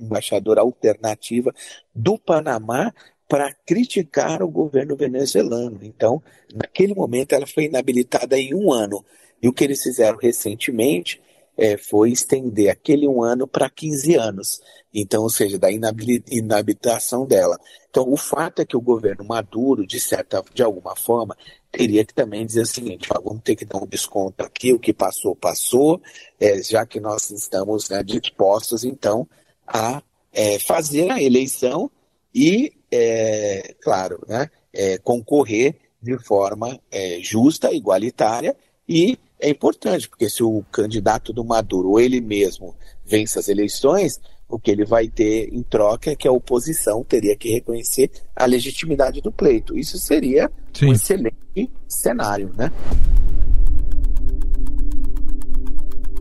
embaixadora 0.00 0.60
alternativa 0.60 1.52
do 1.94 2.16
Panamá 2.18 2.92
para 3.28 3.52
criticar 3.66 4.42
o 4.42 4.48
governo 4.48 4.96
venezuelano. 4.96 5.80
Então, 5.82 6.22
naquele 6.54 6.94
momento, 6.94 7.32
ela 7.32 7.46
foi 7.46 7.64
inabilitada 7.64 8.38
em 8.38 8.54
um 8.54 8.72
ano. 8.72 9.04
E 9.42 9.48
o 9.48 9.52
que 9.52 9.64
eles 9.64 9.82
fizeram 9.82 10.18
recentemente 10.18 11.20
é, 11.56 11.76
foi 11.76 12.10
estender 12.10 12.68
aquele 12.68 13.08
um 13.08 13.22
ano 13.22 13.46
para 13.46 13.70
15 13.70 14.14
anos. 14.14 14.60
Então, 14.92 15.22
ou 15.22 15.30
seja, 15.30 15.58
da 15.58 15.68
inabilitação 15.70 17.26
dela. 17.26 17.58
Então, 17.90 18.10
o 18.10 18.16
fato 18.16 18.60
é 18.60 18.64
que 18.64 18.76
o 18.76 18.80
governo 18.80 19.24
Maduro, 19.24 19.86
de 19.86 19.98
certa, 19.98 20.42
de 20.52 20.62
alguma 20.62 20.94
forma, 20.94 21.36
teria 21.70 22.04
que 22.04 22.14
também 22.14 22.44
dizer 22.44 22.62
o 22.62 22.66
seguinte: 22.66 23.08
ó, 23.14 23.20
vamos 23.20 23.42
ter 23.42 23.56
que 23.56 23.64
dar 23.64 23.78
um 23.78 23.86
desconto 23.86 24.42
aqui, 24.42 24.72
o 24.72 24.78
que 24.78 24.92
passou, 24.92 25.34
passou, 25.34 26.00
é, 26.38 26.62
já 26.62 26.84
que 26.86 27.00
nós 27.00 27.30
estamos 27.30 27.88
né, 27.88 28.02
dispostos, 28.02 28.84
então, 28.84 29.26
a 29.66 30.02
é, 30.32 30.58
fazer 30.58 31.10
a 31.10 31.22
eleição 31.22 31.90
e, 32.34 32.72
é, 32.90 33.74
claro, 33.80 34.22
né, 34.28 34.50
é, 34.72 34.98
concorrer 34.98 35.76
de 36.02 36.18
forma 36.18 36.78
é, 36.90 37.18
justa, 37.20 37.72
igualitária 37.72 38.54
e 38.86 39.18
é 39.40 39.50
importante, 39.50 40.08
porque 40.08 40.28
se 40.28 40.42
o 40.42 40.64
candidato 40.72 41.32
do 41.32 41.44
Maduro 41.44 41.90
ou 41.90 42.00
ele 42.00 42.20
mesmo 42.20 42.74
vence 43.04 43.38
as 43.38 43.48
eleições, 43.48 44.20
o 44.48 44.58
que 44.58 44.70
ele 44.70 44.84
vai 44.84 45.08
ter 45.08 45.52
em 45.52 45.62
troca 45.62 46.10
é 46.10 46.16
que 46.16 46.26
a 46.26 46.32
oposição 46.32 47.04
teria 47.04 47.36
que 47.36 47.50
reconhecer 47.50 48.10
a 48.34 48.46
legitimidade 48.46 49.20
do 49.20 49.32
pleito. 49.32 49.76
Isso 49.76 49.98
seria 49.98 50.50
Sim. 50.72 50.86
um 50.86 50.92
excelente 50.92 51.70
cenário, 51.88 52.50
né? 52.56 52.70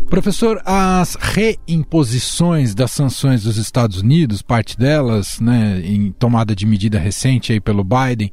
Professor, 0.10 0.62
as 0.66 1.16
reimposições 1.16 2.76
das 2.76 2.92
sanções 2.92 3.44
dos 3.44 3.58
Estados 3.58 4.02
Unidos, 4.02 4.42
parte 4.42 4.78
delas, 4.78 5.40
né, 5.40 5.82
em 5.84 6.12
tomada 6.12 6.56
de 6.56 6.66
medida 6.66 7.00
recente 7.00 7.52
aí 7.52 7.60
pelo 7.60 7.84
Biden, 7.84 8.32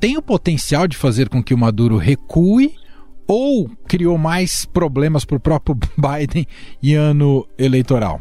tem 0.00 0.16
o 0.16 0.22
potencial 0.22 0.88
de 0.88 0.96
fazer 0.96 1.28
com 1.28 1.42
que 1.44 1.52
o 1.52 1.58
Maduro 1.58 1.98
recue 1.98 2.74
ou 3.30 3.70
criou 3.86 4.18
mais 4.18 4.64
problemas 4.64 5.24
para 5.24 5.36
o 5.36 5.40
próprio 5.40 5.78
Biden 5.96 6.48
em 6.82 6.94
ano 6.94 7.46
eleitoral? 7.56 8.20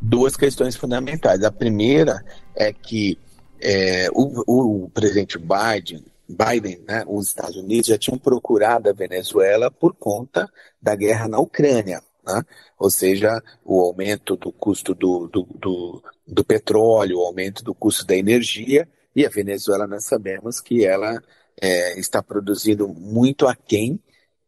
Duas 0.00 0.34
questões 0.34 0.74
fundamentais. 0.74 1.44
A 1.44 1.52
primeira 1.52 2.24
é 2.54 2.72
que 2.72 3.18
é, 3.60 4.08
o, 4.14 4.84
o, 4.84 4.90
presidente 4.90 5.38
Biden, 5.38 6.02
Biden, 6.26 6.82
né, 6.88 7.04
os 7.06 7.28
Estados 7.28 7.56
Unidos 7.56 7.88
já 7.88 7.98
tinham 7.98 8.18
procurado 8.18 8.88
a 8.88 8.94
Venezuela 8.94 9.70
por 9.70 9.94
conta 9.94 10.50
da 10.80 10.94
guerra 10.94 11.28
na 11.28 11.38
Ucrânia. 11.38 12.02
Né? 12.26 12.42
Ou 12.78 12.90
seja, 12.90 13.42
o 13.62 13.80
aumento 13.80 14.36
do 14.36 14.50
custo 14.52 14.94
do, 14.94 15.28
do, 15.28 15.42
do, 15.54 16.02
do 16.26 16.44
petróleo, 16.44 17.18
o 17.18 17.26
aumento 17.26 17.62
do 17.62 17.74
custo 17.74 18.06
da 18.06 18.16
energia, 18.16 18.88
e 19.14 19.26
a 19.26 19.28
Venezuela 19.28 19.86
nós 19.86 20.04
sabemos 20.04 20.60
que 20.60 20.84
ela 20.84 21.22
é, 21.60 21.98
está 21.98 22.22
produzindo 22.22 22.88
muito 22.88 23.46
aquém 23.46 24.00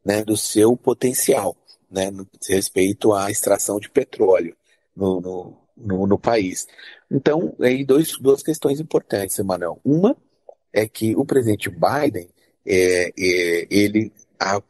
né, 0.05 0.25
do 0.25 0.37
seu 0.37 0.77
potencial, 0.77 1.57
né, 1.91 2.11
no 2.11 2.27
respeito 2.49 3.13
à 3.13 3.31
extração 3.31 3.79
de 3.79 3.91
petróleo 3.91 4.57
no, 4.95 5.21
no, 5.21 5.57
no, 5.77 6.07
no 6.07 6.19
país. 6.19 6.67
Então, 7.11 7.55
aí 7.61 7.85
dois, 7.85 8.13
duas 8.19 8.43
questões 8.43 8.81
importantes, 8.81 9.39
Emanuel. 9.39 9.81
Uma 9.85 10.17
é 10.73 10.87
que 10.87 11.17
o 11.17 11.25
presidente 11.25 11.71
Biden, 11.71 12.29
é, 12.67 13.13
é, 13.19 13.67
ele, 13.71 14.13
ao, 14.39 14.63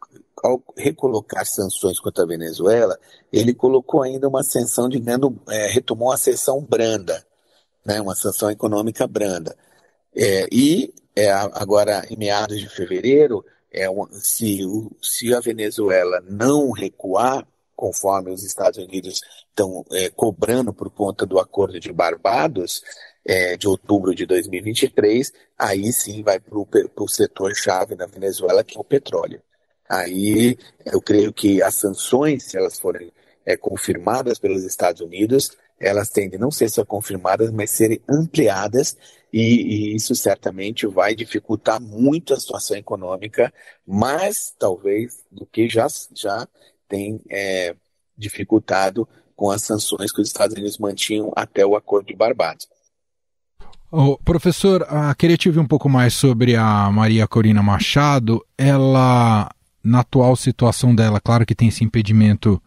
ao, 0.43 0.63
recolocar 0.77 1.45
sanções 1.47 1.99
contra 1.99 2.25
a 2.25 2.27
Venezuela, 2.27 2.99
ele 3.33 3.53
colocou 3.53 4.03
ainda 4.03 4.29
uma 4.29 4.45
sanção, 4.45 4.89
digamos, 4.89 5.35
é, 5.49 5.69
retomou 5.69 6.09
uma 6.09 6.17
sanção 6.17 6.61
branda, 6.63 7.25
né, 7.85 8.01
uma 8.01 8.15
sanção 8.15 8.51
econômica 8.51 9.07
branda. 9.07 9.57
É, 10.15 10.47
e 10.53 10.93
é, 11.19 11.33
agora, 11.33 12.07
em 12.09 12.17
meados 12.17 12.61
de 12.61 12.69
fevereiro, 12.69 13.45
é, 13.73 13.87
se, 14.13 14.61
se 15.03 15.35
a 15.35 15.41
Venezuela 15.41 16.23
não 16.29 16.71
recuar, 16.71 17.45
conforme 17.75 18.31
os 18.31 18.45
Estados 18.45 18.79
Unidos 18.79 19.21
estão 19.49 19.85
é, 19.93 20.11
cobrando 20.11 20.73
por 20.73 20.89
conta 20.91 21.27
do 21.27 21.41
acordo 21.41 21.81
de 21.81 21.93
Barbados, 21.93 22.83
é, 23.25 23.57
de 23.57 23.67
outubro 23.67 24.15
de 24.15 24.27
2023, 24.27 25.33
aí 25.59 25.93
sim 25.93 26.23
vai 26.23 26.39
para 26.39 26.57
o 26.57 27.09
setor-chave 27.09 27.97
na 27.97 28.07
Venezuela, 28.07 28.63
que 28.63 28.77
é 28.77 28.81
o 28.81 28.85
petróleo. 28.85 29.43
Aí 29.89 30.57
eu 30.87 31.01
creio 31.01 31.33
que 31.33 31.61
as 31.61 31.75
sanções, 31.75 32.45
se 32.45 32.57
elas 32.57 32.79
forem 32.79 33.13
é, 33.45 33.57
confirmadas 33.57 34.39
pelos 34.39 34.63
Estados 34.63 35.01
Unidos, 35.01 35.57
elas 35.81 36.11
tendem 36.11 36.39
não 36.39 36.51
ser 36.51 36.69
só 36.69 36.85
confirmadas, 36.85 37.51
mas 37.51 37.71
serem 37.71 38.01
ampliadas 38.09 38.97
e, 39.33 39.41
e, 39.41 39.95
isso 39.95 40.15
certamente 40.15 40.87
vai 40.87 41.15
dificultar 41.15 41.81
muito 41.81 42.33
a 42.33 42.41
situação 42.41 42.77
econômica, 42.77 43.53
mais 43.87 44.55
talvez 44.59 45.25
do 45.31 45.47
que 45.47 45.69
já, 45.69 45.87
já 46.15 46.49
tem 46.89 47.21
é, 47.31 47.75
dificultado 48.17 49.07
com 49.37 49.51
as 49.51 49.63
sanções 49.63 50.11
que 50.11 50.21
os 50.21 50.29
Estados 50.29 50.57
Unidos 50.57 50.79
mantinham 50.79 51.33
até 51.37 51.65
o 51.65 51.77
Acordo 51.77 52.07
de 52.07 52.17
Barbados. 52.17 52.67
Oh, 53.91 54.19
professor, 54.19 54.83
uh, 54.83 55.15
queria 55.17 55.37
te 55.37 55.49
ouvir 55.49 55.61
um 55.61 55.67
pouco 55.67 55.89
mais 55.89 56.13
sobre 56.13 56.57
a 56.57 56.91
Maria 56.91 57.27
Corina 57.27 57.63
Machado. 57.63 58.45
Ela, 58.57 59.49
na 59.83 60.01
atual 60.01 60.37
situação 60.37 60.95
dela, 60.95 61.21
claro 61.21 61.47
que 61.47 61.55
tem 61.55 61.69
esse 61.69 61.85
impedimento 61.85 62.61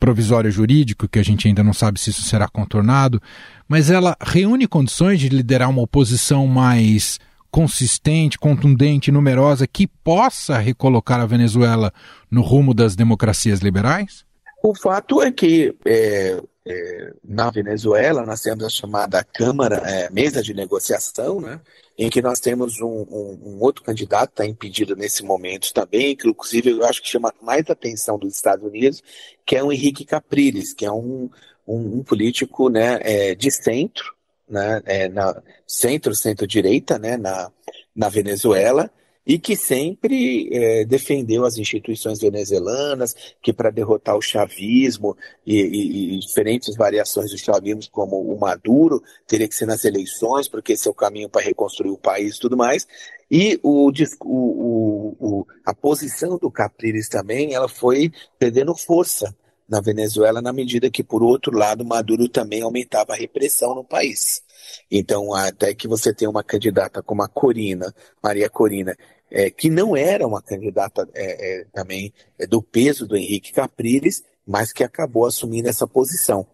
provisório 0.00 0.50
jurídico, 0.50 1.06
que 1.06 1.18
a 1.18 1.22
gente 1.22 1.46
ainda 1.46 1.62
não 1.62 1.74
sabe 1.74 2.00
se 2.00 2.08
isso 2.10 2.22
será 2.22 2.48
contornado, 2.48 3.20
mas 3.68 3.90
ela 3.90 4.16
reúne 4.20 4.66
condições 4.66 5.20
de 5.20 5.28
liderar 5.28 5.68
uma 5.68 5.82
oposição 5.82 6.46
mais 6.46 7.20
consistente, 7.50 8.38
contundente, 8.38 9.12
numerosa, 9.12 9.66
que 9.66 9.86
possa 9.86 10.58
recolocar 10.58 11.20
a 11.20 11.26
Venezuela 11.26 11.92
no 12.30 12.40
rumo 12.40 12.72
das 12.72 12.96
democracias 12.96 13.60
liberais? 13.60 14.24
O 14.62 14.74
fato 14.74 15.22
é 15.22 15.30
que 15.30 15.74
é, 15.84 16.40
é, 16.66 17.14
na 17.24 17.50
Venezuela 17.50 18.24
nós 18.24 18.42
temos 18.42 18.64
a 18.64 18.68
chamada 18.68 19.24
Câmara, 19.24 19.76
é, 19.76 20.10
mesa 20.10 20.42
de 20.42 20.52
negociação, 20.52 21.40
né, 21.40 21.60
em 21.96 22.10
que 22.10 22.20
nós 22.20 22.40
temos 22.40 22.80
um, 22.80 22.86
um, 22.86 23.40
um 23.44 23.60
outro 23.60 23.82
candidato 23.82 24.28
que 24.28 24.42
está 24.42 24.46
impedido 24.46 24.94
nesse 24.94 25.22
momento 25.24 25.72
também, 25.72 26.14
que 26.14 26.28
inclusive 26.28 26.70
eu 26.70 26.84
acho 26.84 27.02
que 27.02 27.08
chama 27.08 27.32
mais 27.42 27.68
atenção 27.68 28.18
dos 28.18 28.34
Estados 28.34 28.64
Unidos, 28.66 29.02
que 29.44 29.56
é 29.56 29.62
o 29.62 29.72
Henrique 29.72 30.04
Capriles, 30.04 30.74
que 30.74 30.84
é 30.84 30.92
um, 30.92 31.30
um 31.66 32.02
político 32.02 32.68
né, 32.68 32.98
é, 33.02 33.34
de 33.34 33.50
centro, 33.50 34.14
né, 34.48 34.82
é, 34.84 35.08
na 35.08 35.42
centro, 35.66 36.14
centro-direita, 36.14 36.98
né, 36.98 37.16
na, 37.16 37.50
na 37.94 38.08
Venezuela, 38.08 38.90
e 39.30 39.38
que 39.38 39.54
sempre 39.54 40.48
é, 40.52 40.84
defendeu 40.84 41.44
as 41.44 41.56
instituições 41.56 42.18
venezuelanas, 42.18 43.14
que 43.40 43.52
para 43.52 43.70
derrotar 43.70 44.16
o 44.16 44.20
chavismo 44.20 45.16
e, 45.46 45.54
e, 45.54 46.16
e, 46.16 46.18
diferentes 46.18 46.74
variações 46.74 47.30
do 47.30 47.38
chavismo, 47.38 47.80
como 47.92 48.20
o 48.20 48.36
Maduro, 48.40 49.00
teria 49.28 49.46
que 49.46 49.54
ser 49.54 49.66
nas 49.66 49.84
eleições, 49.84 50.48
porque 50.48 50.72
esse 50.72 50.88
é 50.88 50.90
o 50.90 50.94
caminho 50.94 51.28
para 51.28 51.42
reconstruir 51.42 51.92
o 51.92 51.96
país 51.96 52.34
e 52.34 52.40
tudo 52.40 52.56
mais. 52.56 52.88
E 53.30 53.60
o, 53.62 53.92
o, 54.24 55.16
o, 55.20 55.46
a 55.64 55.72
posição 55.72 56.36
do 56.36 56.50
Capriles 56.50 57.08
também, 57.08 57.54
ela 57.54 57.68
foi 57.68 58.10
perdendo 58.36 58.74
força 58.74 59.32
na 59.70 59.80
Venezuela, 59.80 60.42
na 60.42 60.52
medida 60.52 60.90
que, 60.90 61.04
por 61.04 61.22
outro 61.22 61.56
lado, 61.56 61.84
Maduro 61.84 62.28
também 62.28 62.60
aumentava 62.60 63.12
a 63.12 63.16
repressão 63.16 63.72
no 63.72 63.84
país. 63.84 64.42
Então, 64.90 65.32
até 65.32 65.72
que 65.72 65.86
você 65.86 66.12
tem 66.12 66.26
uma 66.26 66.42
candidata 66.42 67.00
como 67.00 67.22
a 67.22 67.28
Corina, 67.28 67.94
Maria 68.20 68.50
Corina, 68.50 68.96
é, 69.30 69.48
que 69.48 69.70
não 69.70 69.96
era 69.96 70.26
uma 70.26 70.42
candidata 70.42 71.08
é, 71.14 71.60
é, 71.60 71.64
também 71.72 72.12
é, 72.36 72.48
do 72.48 72.60
peso 72.60 73.06
do 73.06 73.16
Henrique 73.16 73.52
Capriles, 73.52 74.24
mas 74.44 74.72
que 74.72 74.82
acabou 74.82 75.24
assumindo 75.24 75.68
essa 75.68 75.86
posição. 75.86 76.44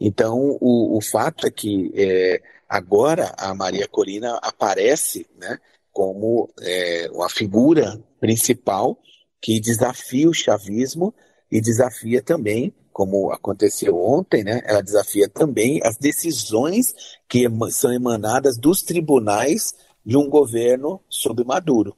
Então, 0.00 0.58
o, 0.60 0.98
o 0.98 1.00
fato 1.00 1.46
é 1.46 1.50
que 1.52 1.92
é, 1.94 2.42
agora 2.68 3.32
a 3.38 3.54
Maria 3.54 3.86
Corina 3.86 4.40
aparece 4.42 5.24
né, 5.38 5.56
como 5.92 6.50
é, 6.60 7.08
figura 7.30 8.02
principal 8.18 8.98
que 9.40 9.60
desafia 9.60 10.28
o 10.28 10.34
chavismo 10.34 11.14
e 11.50 11.60
desafia 11.60 12.22
também, 12.22 12.72
como 12.92 13.30
aconteceu 13.30 13.96
ontem, 13.96 14.42
né, 14.42 14.62
ela 14.64 14.82
desafia 14.82 15.28
também 15.28 15.80
as 15.84 15.96
decisões 15.96 16.94
que 17.28 17.46
são 17.70 17.92
emanadas 17.92 18.56
dos 18.56 18.82
tribunais 18.82 19.74
de 20.04 20.16
um 20.16 20.28
governo 20.28 21.00
sob 21.08 21.44
Maduro. 21.44 21.94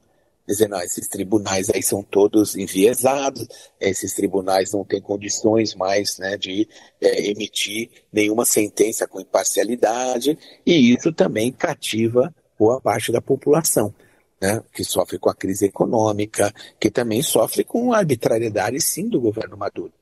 Dizendo, 0.47 0.77
ah, 0.77 0.85
esses 0.85 1.07
tribunais 1.07 1.69
aí 1.69 1.83
são 1.83 2.03
todos 2.03 2.57
enviesados, 2.57 3.47
esses 3.79 4.15
tribunais 4.15 4.73
não 4.73 4.83
têm 4.83 5.01
condições 5.01 5.75
mais 5.75 6.17
né, 6.19 6.39
de 6.39 6.67
é, 7.01 7.31
emitir 7.31 7.91
nenhuma 8.11 8.47
sentença 8.47 9.07
com 9.07 9.21
imparcialidade, 9.21 10.39
e 10.65 10.95
isso 10.95 11.13
também 11.13 11.53
cativa 11.53 12.35
boa 12.59 12.81
parte 12.81 13.13
da 13.13 13.21
população 13.21 13.95
né, 14.41 14.63
que 14.73 14.85
sofre 14.85 15.19
com 15.19 15.29
a 15.29 15.35
crise 15.35 15.67
econômica, 15.67 16.53
que 16.79 16.91
também 16.91 17.23
sofre 17.23 17.65
com 17.65 17.93
a 17.93 17.99
arbitrariedade, 17.99 18.81
sim, 18.81 19.09
do 19.09 19.21
governo 19.21 19.57
Maduro. 19.57 19.93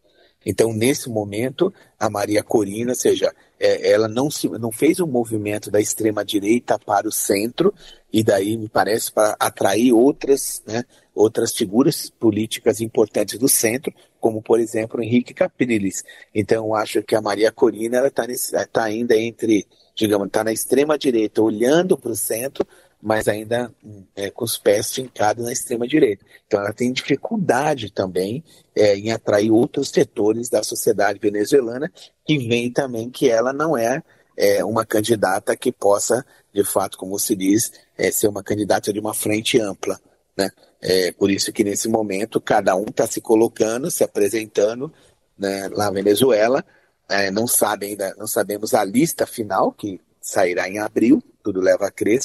Então, 0.49 0.73
nesse 0.73 1.09
momento, 1.09 1.75
a 1.99 2.09
Maria 2.09 2.41
Corina, 2.41 2.93
ou 2.93 2.97
seja, 2.97 3.35
é, 3.59 3.91
ela 3.91 4.07
não, 4.07 4.31
se, 4.31 4.49
não 4.49 4.71
fez 4.71 5.01
um 5.01 5.07
movimento 5.07 5.73
da 5.73 5.81
extrema-direita 5.81 6.79
para 6.79 7.09
o 7.09 7.13
centro, 7.13 7.75
e 8.13 8.23
daí, 8.23 8.57
me 8.57 8.69
parece, 8.69 9.11
para 9.11 9.35
atrair 9.41 9.93
outras, 9.93 10.63
né, 10.65 10.85
outras 11.13 11.53
figuras 11.53 12.09
políticas 12.11 12.81
importantes 12.81 13.39
do 13.41 13.49
centro, 13.49 13.93
como, 14.21 14.41
por 14.41 14.61
exemplo, 14.61 15.03
Henrique 15.03 15.35
Capriles. 15.35 16.05
Então, 16.33 16.77
acho 16.77 17.03
que 17.03 17.17
a 17.17 17.21
Maria 17.21 17.51
Corina 17.51 18.07
está 18.07 18.25
tá 18.73 18.85
ainda 18.85 19.17
entre, 19.17 19.67
digamos, 19.97 20.29
está 20.29 20.45
na 20.45 20.53
extrema-direita, 20.53 21.43
olhando 21.43 21.99
para 21.99 22.13
o 22.13 22.17
centro, 22.17 22.65
mas 23.03 23.29
ainda 23.29 23.73
é, 24.15 24.31
com 24.31 24.45
os 24.45 24.57
pés 24.59 24.93
fincados 24.93 25.45
na 25.45 25.53
extrema-direita. 25.53 26.25
Então, 26.47 26.61
ela 26.61 26.73
tem 26.73 26.93
dificuldade 26.93 27.93
também 27.93 28.43
é, 28.75 28.97
em 28.97 29.13
atrair 29.13 29.51
outros 29.51 29.91
setores 29.91 30.49
da 30.49 30.63
sociedade 30.63 31.19
venezuelana, 31.19 31.93
que 32.25 32.39
vem 32.39 32.71
também 32.71 33.11
que 33.11 33.29
ela 33.29 33.53
não 33.53 33.77
é, 33.77 34.03
é 34.37 34.65
uma 34.65 34.85
candidata 34.85 35.57
que 35.57 35.71
possa, 35.73 36.25
de 36.53 36.65
fato, 36.65 36.99
como 36.99 37.19
se 37.19 37.37
diz, 37.37 37.73
é, 37.97 38.11
ser 38.11 38.29
uma 38.29 38.43
candidata 38.43 38.93
de 38.93 38.99
uma 38.99 39.15
frente 39.15 39.61
ampla. 39.61 40.01
Né? 40.37 40.51
É, 40.81 41.13
por 41.13 41.31
isso 41.31 41.53
que 41.53 41.65
nesse 41.65 41.89
momento 41.89 42.41
cada 42.41 42.77
um 42.77 42.85
está 42.85 43.07
se 43.07 43.21
colocando, 43.21 43.91
se 43.91 44.05
apresentando 44.05 44.93
né, 45.39 45.69
lá 45.69 45.87
na 45.87 45.91
Venezuela. 45.91 46.65
É, 47.09 47.31
não 47.31 47.47
sabe 47.47 47.87
ainda, 47.87 48.15
não 48.19 48.27
sabemos 48.27 48.75
a 48.75 48.85
lista 48.85 49.27
final 49.27 49.73
que 49.73 50.01
sairá 50.21 50.69
em 50.69 50.79
abril. 50.79 51.23
Tudo 51.43 51.61
leva 51.61 51.87
a 51.87 51.91
crer 51.91 52.21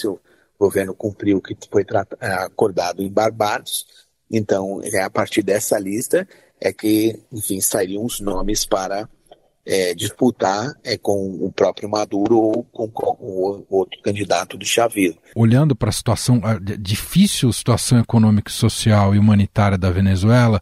governo 0.61 0.93
cumpriu 0.93 1.37
o 1.37 1.41
que 1.41 1.57
foi 1.71 1.83
é, 2.19 2.27
acordado 2.33 3.01
em 3.01 3.11
Barbados. 3.11 3.85
Então, 4.29 4.79
é 4.83 5.01
a 5.01 5.09
partir 5.09 5.41
dessa 5.41 5.79
lista 5.79 6.27
é 6.59 6.71
que, 6.71 7.19
enfim, 7.31 7.59
sairiam 7.59 8.05
os 8.05 8.19
nomes 8.19 8.63
para 8.65 9.09
é, 9.65 9.95
disputar 9.95 10.71
é, 10.83 10.95
com 10.95 11.39
o 11.43 11.51
próprio 11.51 11.89
Maduro 11.89 12.37
ou 12.37 12.63
com, 12.71 12.87
com 12.87 13.65
outro 13.69 13.99
candidato 14.03 14.57
do 14.57 14.65
Chavez. 14.65 15.15
Olhando 15.35 15.75
para 15.75 15.89
a 15.89 15.93
situação, 15.93 16.39
a 16.43 16.59
difícil 16.77 17.51
situação 17.51 17.99
econômica, 17.99 18.51
social 18.51 19.15
e 19.15 19.19
humanitária 19.19 19.77
da 19.77 19.89
Venezuela, 19.89 20.61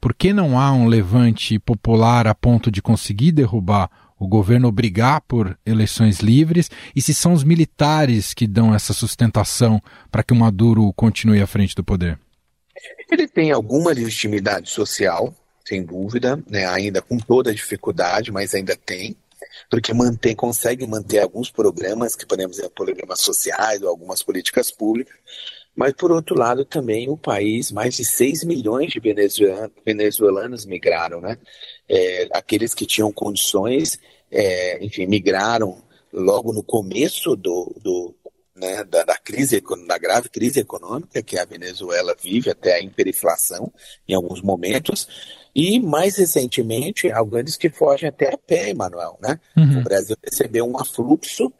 por 0.00 0.14
que 0.14 0.32
não 0.32 0.58
há 0.58 0.72
um 0.72 0.86
levante 0.86 1.58
popular 1.58 2.28
a 2.28 2.34
ponto 2.34 2.70
de 2.70 2.80
conseguir 2.80 3.32
derrubar 3.32 3.90
o 4.20 4.28
governo 4.28 4.68
obrigar 4.68 5.22
por 5.22 5.58
eleições 5.64 6.20
livres 6.20 6.70
e 6.94 7.00
se 7.00 7.14
são 7.14 7.32
os 7.32 7.42
militares 7.42 8.34
que 8.34 8.46
dão 8.46 8.74
essa 8.74 8.92
sustentação 8.92 9.80
para 10.10 10.22
que 10.22 10.34
o 10.34 10.36
Maduro 10.36 10.92
continue 10.92 11.40
à 11.40 11.46
frente 11.46 11.74
do 11.74 11.82
poder? 11.82 12.18
Ele 13.10 13.26
tem 13.26 13.50
alguma 13.50 13.92
legitimidade 13.92 14.68
social, 14.68 15.34
sem 15.64 15.82
dúvida, 15.82 16.42
né, 16.48 16.66
ainda 16.66 17.00
com 17.00 17.16
toda 17.16 17.50
a 17.50 17.54
dificuldade, 17.54 18.30
mas 18.30 18.54
ainda 18.54 18.76
tem, 18.76 19.16
porque 19.70 19.94
mantém, 19.94 20.36
consegue 20.36 20.86
manter 20.86 21.20
alguns 21.20 21.50
programas, 21.50 22.14
que 22.14 22.26
podemos 22.26 22.56
dizer 22.56 22.68
programas 22.70 23.20
sociais 23.20 23.80
ou 23.82 23.88
algumas 23.88 24.22
políticas 24.22 24.70
públicas, 24.70 25.16
mas 25.74 25.92
por 25.92 26.10
outro 26.10 26.36
lado 26.36 26.64
também 26.64 27.08
o 27.08 27.16
país, 27.16 27.70
mais 27.70 27.94
de 27.94 28.04
6 28.04 28.44
milhões 28.44 28.92
de 28.92 29.00
venezuelanos, 29.00 29.72
venezuelanos 29.84 30.66
migraram, 30.66 31.20
né? 31.20 31.38
É, 31.88 32.28
aqueles 32.32 32.74
que 32.74 32.86
tinham 32.86 33.12
condições, 33.12 33.98
é, 34.30 34.84
enfim, 34.84 35.06
migraram 35.06 35.82
logo 36.12 36.52
no 36.52 36.62
começo 36.62 37.36
do, 37.36 37.74
do 37.80 38.14
né, 38.54 38.84
da, 38.84 39.04
da, 39.04 39.16
crise, 39.16 39.62
da 39.86 39.96
grave 39.96 40.28
crise 40.28 40.60
econômica 40.60 41.22
que 41.22 41.38
a 41.38 41.44
Venezuela 41.44 42.14
vive, 42.20 42.50
até 42.50 42.74
a 42.74 42.80
hiperinflação 42.80 43.72
em 44.06 44.14
alguns 44.14 44.42
momentos, 44.42 45.08
e 45.54 45.80
mais 45.80 46.16
recentemente, 46.16 47.10
alguns 47.10 47.56
que 47.56 47.70
fogem 47.70 48.08
até 48.08 48.34
a 48.34 48.38
pé, 48.38 48.70
Emanuel, 48.70 49.18
né? 49.20 49.40
Uhum. 49.56 49.80
O 49.80 49.82
Brasil 49.82 50.16
recebeu 50.22 50.64
um 50.66 50.78
afluxo 50.78 51.52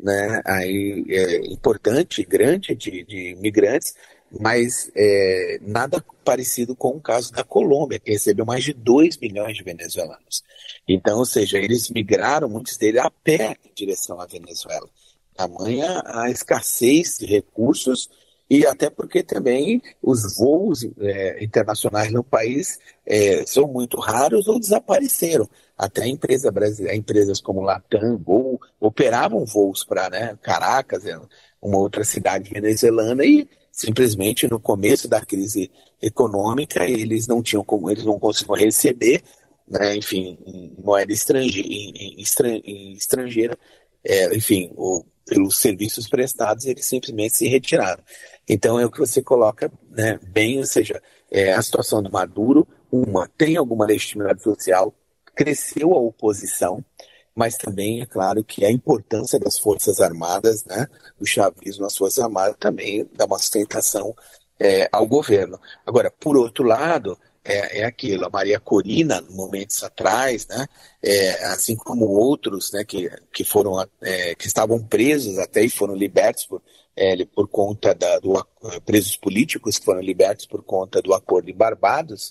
né, 0.00 0.40
aí, 0.44 1.04
é, 1.08 1.36
importante, 1.52 2.24
grande 2.24 2.74
de, 2.74 3.04
de 3.04 3.30
imigrantes, 3.30 3.94
mas 4.30 4.90
é, 4.94 5.58
nada 5.62 6.04
parecido 6.24 6.76
com 6.76 6.90
o 6.90 7.00
caso 7.00 7.32
da 7.32 7.42
Colômbia, 7.42 7.98
que 7.98 8.12
recebeu 8.12 8.44
mais 8.44 8.62
de 8.62 8.72
2 8.74 9.16
milhões 9.16 9.56
de 9.56 9.64
venezuelanos. 9.64 10.42
Então, 10.86 11.18
ou 11.18 11.24
seja, 11.24 11.58
eles 11.58 11.88
migraram, 11.88 12.48
muitos 12.48 12.76
deles, 12.76 13.00
a 13.00 13.10
pé 13.10 13.56
em 13.64 13.72
direção 13.74 14.20
à 14.20 14.26
Venezuela. 14.26 14.88
Tamanha 15.34 16.02
a 16.04 16.30
escassez 16.30 17.18
de 17.18 17.26
recursos 17.26 18.10
e 18.50 18.66
até 18.66 18.88
porque 18.90 19.22
também 19.22 19.82
os 20.02 20.36
voos 20.36 20.84
é, 20.98 21.44
internacionais 21.44 22.10
no 22.10 22.24
país 22.24 22.78
é, 23.06 23.44
são 23.46 23.68
muito 23.68 23.98
raros 23.98 24.48
ou 24.48 24.58
desapareceram. 24.58 25.48
Até 25.78 26.06
empresa 26.08 26.50
brasileira, 26.50 26.96
empresas 26.96 27.40
como 27.40 27.62
Latam, 27.62 28.18
Gol, 28.18 28.60
operavam 28.80 29.44
voos 29.46 29.84
para 29.84 30.10
né, 30.10 30.36
Caracas, 30.42 31.06
é, 31.06 31.18
uma 31.62 31.78
outra 31.78 32.02
cidade 32.02 32.50
venezuelana, 32.50 33.24
e 33.24 33.48
simplesmente 33.70 34.48
no 34.48 34.58
começo 34.58 35.06
da 35.06 35.24
crise 35.24 35.70
econômica 36.02 36.84
eles 36.84 37.28
não 37.28 37.42
tinham 37.42 37.62
como, 37.62 37.90
eles 37.90 38.04
não 38.04 38.18
conseguiam 38.18 38.56
receber, 38.56 39.22
né, 39.68 39.96
enfim, 39.96 40.36
em 40.44 40.74
moeda 40.82 41.12
estrangeira, 41.12 41.68
em, 41.68 42.20
em 42.64 42.92
estrangeira 42.92 43.56
é, 44.04 44.34
enfim, 44.34 44.70
o, 44.76 45.04
pelos 45.26 45.58
serviços 45.58 46.08
prestados, 46.08 46.64
eles 46.64 46.86
simplesmente 46.86 47.36
se 47.36 47.46
retiraram. 47.46 48.02
Então 48.48 48.80
é 48.80 48.86
o 48.86 48.90
que 48.90 48.98
você 48.98 49.22
coloca 49.22 49.70
né, 49.90 50.18
bem, 50.28 50.58
ou 50.58 50.66
seja, 50.66 51.00
é, 51.30 51.52
a 51.52 51.62
situação 51.62 52.02
do 52.02 52.10
Maduro, 52.10 52.66
uma, 52.90 53.28
tem 53.36 53.56
alguma 53.56 53.84
legitimidade 53.84 54.42
social, 54.42 54.94
cresceu 55.38 55.94
a 55.94 55.98
oposição, 55.98 56.84
mas 57.32 57.56
também 57.56 58.00
é 58.00 58.06
claro 58.06 58.42
que 58.42 58.64
a 58.64 58.72
importância 58.72 59.38
das 59.38 59.56
Forças 59.56 60.00
Armadas, 60.00 60.64
né, 60.64 60.88
do 61.16 61.24
chavismo 61.24 61.84
nas 61.84 61.96
Forças 61.96 62.18
Armadas, 62.18 62.56
também 62.58 63.08
dá 63.14 63.24
uma 63.24 63.38
sustentação 63.38 64.16
é, 64.58 64.88
ao 64.90 65.06
governo. 65.06 65.60
Agora, 65.86 66.10
por 66.10 66.36
outro 66.36 66.64
lado, 66.64 67.16
é, 67.44 67.82
é 67.82 67.84
aquilo, 67.84 68.26
a 68.26 68.30
Maria 68.30 68.58
Corina, 68.58 69.22
momentos 69.30 69.84
atrás, 69.84 70.48
né, 70.48 70.66
é, 71.00 71.44
assim 71.44 71.76
como 71.76 72.06
outros 72.06 72.72
né, 72.72 72.82
que, 72.84 73.08
que 73.32 73.44
foram 73.44 73.80
é, 74.02 74.34
que 74.34 74.48
estavam 74.48 74.82
presos 74.82 75.38
até 75.38 75.62
e 75.62 75.70
foram 75.70 75.94
libertos 75.94 76.46
por, 76.46 76.60
é, 76.96 77.24
por 77.26 77.46
conta 77.46 77.94
da, 77.94 78.18
do 78.18 78.44
presos 78.84 79.16
políticos 79.16 79.78
que 79.78 79.84
foram 79.84 80.00
libertos 80.00 80.46
por 80.46 80.64
conta 80.64 81.00
do 81.00 81.14
acordo 81.14 81.48
em 81.48 81.54
Barbados, 81.54 82.30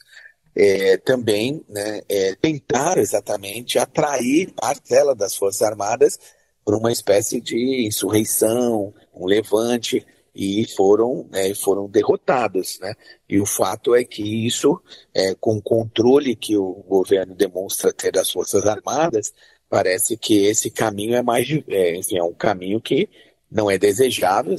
é, 0.60 0.98
também 0.98 1.64
né, 1.70 2.02
é, 2.10 2.34
tentaram 2.42 3.00
exatamente 3.00 3.78
atrair 3.78 4.52
parcela 4.54 5.14
das 5.14 5.36
Forças 5.36 5.62
Armadas 5.62 6.20
por 6.66 6.74
uma 6.74 6.92
espécie 6.92 7.40
de 7.40 7.86
insurreição, 7.86 8.92
um 9.14 9.28
levante, 9.28 10.04
e 10.34 10.68
foram, 10.76 11.28
né, 11.32 11.54
foram 11.54 11.88
derrotados. 11.88 12.80
Né? 12.80 12.94
E 13.30 13.40
o 13.40 13.46
fato 13.46 13.96
é 13.96 14.04
que 14.04 14.24
isso, 14.46 14.82
é, 15.14 15.36
com 15.36 15.58
o 15.58 15.62
controle 15.62 16.36
que 16.36 16.58
o 16.58 16.84
governo 16.88 17.36
demonstra 17.36 17.94
ter 17.94 18.12
das 18.12 18.32
Forças 18.32 18.66
Armadas, 18.66 19.34
parece 19.70 20.18
que 20.18 20.46
esse 20.46 20.72
caminho 20.72 21.16
é 21.16 21.22
mais, 21.22 21.48
é, 21.68 21.96
enfim, 21.96 22.18
é 22.18 22.24
um 22.24 22.34
caminho 22.34 22.82
que 22.82 23.08
não 23.50 23.70
é 23.70 23.78
desejável, 23.78 24.56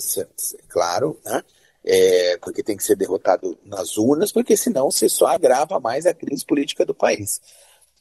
claro, 0.68 1.18
né? 1.24 1.42
É, 1.84 2.36
porque 2.38 2.62
tem 2.62 2.76
que 2.76 2.82
ser 2.82 2.96
derrotado 2.96 3.58
nas 3.64 3.96
urnas, 3.96 4.32
porque 4.32 4.56
senão 4.56 4.90
você 4.90 5.08
só 5.08 5.26
agrava 5.26 5.80
mais 5.80 6.06
a 6.06 6.12
crise 6.12 6.44
política 6.44 6.84
do 6.84 6.94
país. 6.94 7.40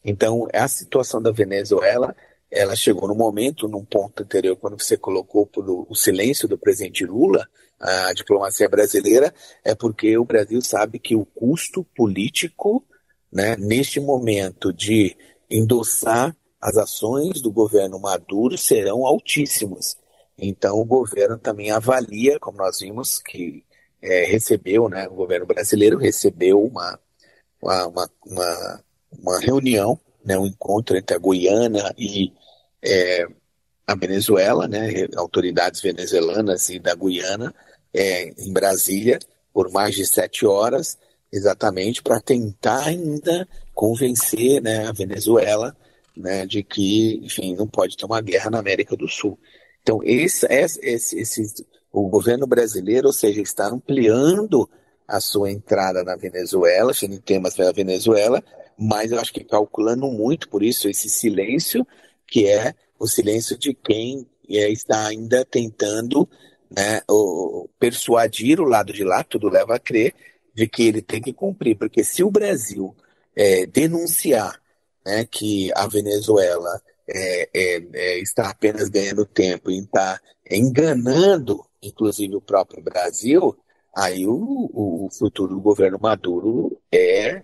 Então, 0.03 0.47
a 0.53 0.67
situação 0.67 1.21
da 1.21 1.31
Venezuela 1.31 2.15
ela 2.49 2.75
chegou 2.75 3.07
no 3.07 3.15
momento, 3.15 3.67
num 3.67 3.83
ponto 3.83 4.23
anterior, 4.23 4.55
quando 4.55 4.81
você 4.81 4.97
colocou 4.97 5.49
o 5.89 5.95
silêncio 5.95 6.47
do 6.47 6.57
presidente 6.57 7.05
Lula, 7.05 7.47
a 7.79 8.13
diplomacia 8.13 8.69
brasileira, 8.69 9.33
é 9.63 9.75
porque 9.75 10.17
o 10.17 10.25
Brasil 10.25 10.61
sabe 10.61 10.97
que 10.97 11.15
o 11.15 11.25
custo 11.25 11.83
político, 11.95 12.83
né, 13.31 13.55
neste 13.57 13.99
momento 13.99 14.71
de 14.73 15.15
endossar 15.49 16.35
as 16.59 16.77
ações 16.77 17.41
do 17.41 17.51
governo 17.51 17.99
Maduro 17.99 18.57
serão 18.57 19.05
altíssimos. 19.05 19.97
Então 20.37 20.79
o 20.79 20.85
governo 20.85 21.37
também 21.37 21.69
avalia, 21.69 22.39
como 22.39 22.57
nós 22.57 22.79
vimos, 22.79 23.19
que 23.19 23.63
é, 24.07 24.25
recebeu, 24.25 24.89
né, 24.89 25.07
o 25.07 25.15
governo 25.15 25.45
brasileiro 25.45 25.97
recebeu 25.97 26.63
uma, 26.63 26.99
uma, 27.61 28.09
uma, 28.25 28.83
uma 29.11 29.39
reunião 29.39 29.99
né, 30.27 30.37
um 30.37 30.45
encontro 30.45 30.97
entre 30.97 31.15
a 31.15 31.19
Guiana 31.19 31.93
e 31.97 32.33
é, 32.83 33.25
a 33.87 33.95
Venezuela, 33.95 34.67
né, 34.67 35.07
autoridades 35.15 35.81
venezuelanas 35.81 36.67
e 36.69 36.79
da 36.79 36.93
Guiana, 36.93 37.55
é, 37.93 38.29
em 38.37 38.51
Brasília, 38.51 39.17
por 39.53 39.71
mais 39.71 39.95
de 39.95 40.05
sete 40.05 40.45
horas, 40.45 40.97
exatamente 41.31 42.03
para 42.03 42.19
tentar 42.19 42.85
ainda 42.85 43.47
convencer 43.73 44.61
né, 44.61 44.87
a 44.87 44.91
Venezuela 44.91 45.75
né, 46.15 46.45
de 46.45 46.61
que, 46.61 47.21
enfim, 47.23 47.55
não 47.55 47.67
pode 47.67 47.95
ter 47.95 48.05
uma 48.05 48.19
guerra 48.19 48.49
na 48.49 48.59
América 48.59 48.97
do 48.97 49.07
Sul. 49.07 49.39
Então, 49.81 50.01
esse, 50.03 50.45
esse, 50.49 51.17
esse, 51.17 51.65
o 52.05 52.09
governo 52.09 52.45
brasileiro, 52.45 53.07
ou 53.07 53.13
seja, 53.13 53.41
está 53.41 53.67
ampliando 53.67 54.69
a 55.07 55.19
sua 55.19 55.51
entrada 55.51 56.03
na 56.03 56.15
Venezuela, 56.15 56.91
em 57.01 57.17
temas 57.17 57.55
da 57.55 57.71
Venezuela, 57.71 58.43
mas 58.77 59.11
eu 59.11 59.19
acho 59.19 59.33
que 59.33 59.43
calculando 59.43 60.05
muito 60.07 60.47
por 60.49 60.61
isso 60.61 60.87
esse 60.87 61.09
silêncio, 61.09 61.87
que 62.27 62.47
é 62.47 62.75
o 62.99 63.07
silêncio 63.07 63.57
de 63.57 63.73
quem 63.73 64.27
é, 64.49 64.69
está 64.69 65.07
ainda 65.07 65.43
tentando 65.43 66.29
né, 66.69 67.01
o, 67.09 67.67
persuadir 67.79 68.59
o 68.59 68.67
lado 68.67 68.93
de 68.93 69.03
lá, 69.03 69.23
tudo 69.23 69.49
leva 69.49 69.75
a 69.75 69.79
crer, 69.79 70.13
de 70.53 70.67
que 70.67 70.83
ele 70.83 71.01
tem 71.01 71.21
que 71.21 71.33
cumprir, 71.33 71.77
porque 71.77 72.03
se 72.03 72.23
o 72.23 72.29
Brasil 72.29 72.95
é, 73.35 73.65
denunciar 73.65 74.61
né, 75.05 75.25
que 75.25 75.71
a 75.75 75.87
Venezuela 75.87 76.81
é, 77.07 77.49
é, 77.53 77.87
é 77.93 78.19
está 78.19 78.49
apenas 78.49 78.89
ganhando 78.89 79.25
tempo 79.25 79.71
e 79.71 79.79
está 79.79 80.19
enganando, 80.49 81.66
inclusive, 81.81 82.35
o 82.35 82.41
próprio 82.41 82.83
Brasil, 82.83 83.57
aí 83.95 84.25
o, 84.25 84.69
o 84.73 85.09
futuro 85.11 85.55
do 85.55 85.61
governo 85.61 85.99
Maduro 86.01 86.79
é 86.91 87.43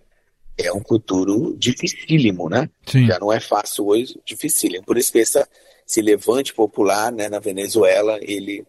é 0.57 0.71
um 0.71 0.81
futuro 0.81 1.55
dificílimo, 1.57 2.49
né? 2.49 2.69
Sim. 2.85 3.07
Já 3.07 3.19
não 3.19 3.31
é 3.31 3.39
fácil 3.39 3.87
hoje, 3.87 4.19
dificílimo. 4.25 4.85
Por 4.85 4.97
isso 4.97 5.11
que 5.11 5.19
essa, 5.19 5.47
esse 5.87 6.01
levante 6.01 6.53
popular 6.53 7.11
né, 7.11 7.27
na 7.27 7.39
Venezuela, 7.39 8.19
ele, 8.21 8.65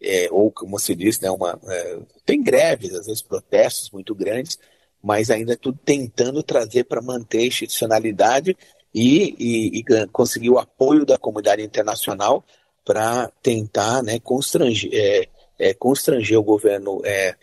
é, 0.00 0.28
ou 0.30 0.50
como 0.50 0.78
se 0.78 0.94
diz, 0.94 1.20
né, 1.20 1.30
uma, 1.30 1.58
é, 1.68 1.98
tem 2.24 2.42
greves, 2.42 2.92
às 2.94 3.06
vezes 3.06 3.22
protestos 3.22 3.90
muito 3.90 4.14
grandes, 4.14 4.58
mas 5.02 5.30
ainda 5.30 5.56
tudo 5.56 5.78
tentando 5.84 6.42
trazer 6.42 6.84
para 6.84 7.00
manter 7.00 7.38
a 7.38 7.46
institucionalidade 7.46 8.56
e, 8.92 9.34
e, 9.38 9.78
e, 9.78 9.84
conseguir 10.08 10.50
o 10.50 10.58
apoio 10.58 11.06
da 11.06 11.16
comunidade 11.16 11.62
internacional 11.62 12.44
para 12.88 13.30
tentar 13.42 14.02
né, 14.02 14.18
constranger, 14.18 14.88
é, 14.90 15.28
é, 15.58 15.74
constranger 15.74 16.38
o 16.38 16.42
governo 16.42 17.02
é, 17.04 17.36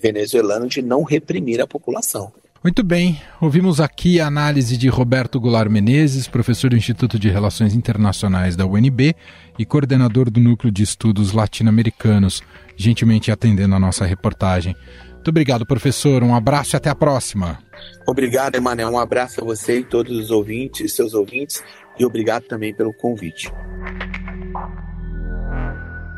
venezuelano 0.00 0.68
de 0.68 0.80
não 0.80 1.02
reprimir 1.02 1.60
a 1.60 1.66
população. 1.66 2.32
Muito 2.62 2.84
bem, 2.84 3.20
ouvimos 3.40 3.80
aqui 3.80 4.20
a 4.20 4.28
análise 4.28 4.76
de 4.76 4.88
Roberto 4.88 5.40
Goulart 5.40 5.68
Menezes, 5.68 6.28
professor 6.28 6.70
do 6.70 6.76
Instituto 6.76 7.18
de 7.18 7.28
Relações 7.28 7.74
Internacionais 7.74 8.54
da 8.54 8.64
UNB 8.64 9.14
e 9.58 9.64
coordenador 9.64 10.30
do 10.30 10.40
Núcleo 10.40 10.72
de 10.72 10.84
Estudos 10.84 11.32
Latino-Americanos, 11.32 12.40
gentilmente 12.76 13.32
atendendo 13.32 13.74
a 13.74 13.80
nossa 13.80 14.04
reportagem. 14.04 14.76
Muito 15.14 15.28
obrigado, 15.30 15.66
professor. 15.66 16.22
Um 16.22 16.34
abraço 16.34 16.74
e 16.74 16.76
até 16.76 16.88
a 16.88 16.94
próxima. 16.94 17.58
Obrigado, 18.06 18.54
Emanuel. 18.54 18.90
Um 18.90 18.98
abraço 18.98 19.40
a 19.40 19.44
você 19.44 19.80
e 19.80 19.84
todos 19.84 20.16
os 20.16 20.30
ouvintes, 20.30 20.92
seus 20.92 21.12
ouvintes, 21.12 21.64
e 21.98 22.04
obrigado 22.04 22.44
também 22.44 22.72
pelo 22.72 22.92
convite. 22.94 23.50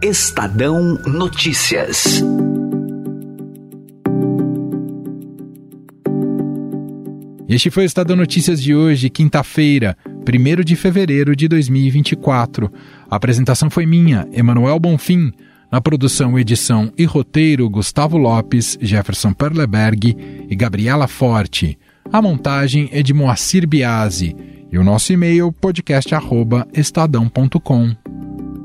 Estadão 0.02 0.94
Notícias. 1.06 2.22
Este 7.48 7.70
foi 7.70 7.84
o 7.84 7.86
Estadão 7.86 8.16
Notícias 8.16 8.60
de 8.62 8.74
hoje, 8.74 9.10
quinta-feira, 9.10 9.96
1 10.06 10.62
de 10.62 10.76
fevereiro 10.76 11.34
de 11.34 11.48
2024. 11.48 12.70
A 13.10 13.16
apresentação 13.16 13.68
foi 13.68 13.86
minha, 13.86 14.28
Emanuel 14.32 14.78
Bonfim. 14.78 15.32
Na 15.70 15.80
produção, 15.80 16.38
edição 16.38 16.92
e 16.96 17.04
roteiro, 17.04 17.68
Gustavo 17.68 18.16
Lopes, 18.16 18.78
Jefferson 18.80 19.32
Perleberg 19.32 20.16
e 20.48 20.54
Gabriela 20.54 21.08
Forte. 21.08 21.76
A 22.12 22.22
montagem 22.22 22.88
é 22.92 23.02
de 23.02 23.12
Moacir 23.12 23.66
Biasi. 23.66 24.36
E 24.70 24.78
o 24.78 24.84
nosso 24.84 25.12
e-mail, 25.12 25.50
podcast.estadão.com. 25.50 28.07